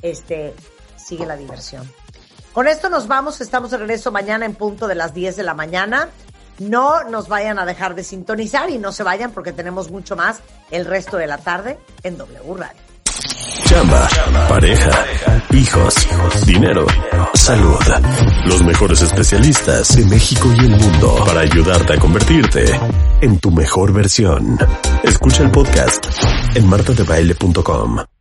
este, 0.01 0.53
sigue 0.95 1.25
la 1.25 1.35
diversión. 1.35 1.91
Con 2.53 2.67
esto 2.67 2.89
nos 2.89 3.07
vamos, 3.07 3.39
estamos 3.41 3.71
de 3.71 3.77
regreso 3.77 4.11
mañana 4.11 4.45
en 4.45 4.55
punto 4.55 4.87
de 4.87 4.95
las 4.95 5.13
10 5.13 5.35
de 5.35 5.43
la 5.43 5.53
mañana. 5.53 6.09
No 6.59 7.03
nos 7.03 7.27
vayan 7.27 7.59
a 7.59 7.65
dejar 7.65 7.93
de 7.93 8.03
sintonizar 8.03 8.71
y 8.71 8.79
no 8.79 8.91
se 8.91 9.03
vayan 9.03 9.31
porque 9.31 9.51
tenemos 9.51 9.91
mucho 9.91 10.15
más 10.15 10.39
el 10.71 10.85
resto 10.85 11.17
de 11.17 11.27
la 11.27 11.37
tarde 11.37 11.77
en 12.01 12.17
W 12.17 12.55
Radio. 12.55 12.96
Chamba, 13.65 14.07
pareja, 14.47 15.05
hijos, 15.51 15.93
dinero, 16.45 16.85
salud. 17.33 17.79
Los 18.45 18.63
mejores 18.63 19.01
especialistas 19.01 19.95
de 19.95 20.05
México 20.05 20.49
y 20.55 20.65
el 20.65 20.77
mundo 20.77 21.15
para 21.25 21.41
ayudarte 21.41 21.93
a 21.93 21.99
convertirte 21.99 22.65
en 23.21 23.39
tu 23.39 23.51
mejor 23.51 23.93
versión. 23.93 24.57
Escucha 25.03 25.43
el 25.43 25.51
podcast 25.51 26.05
en 26.55 26.67
martadebaile.com. 26.67 28.16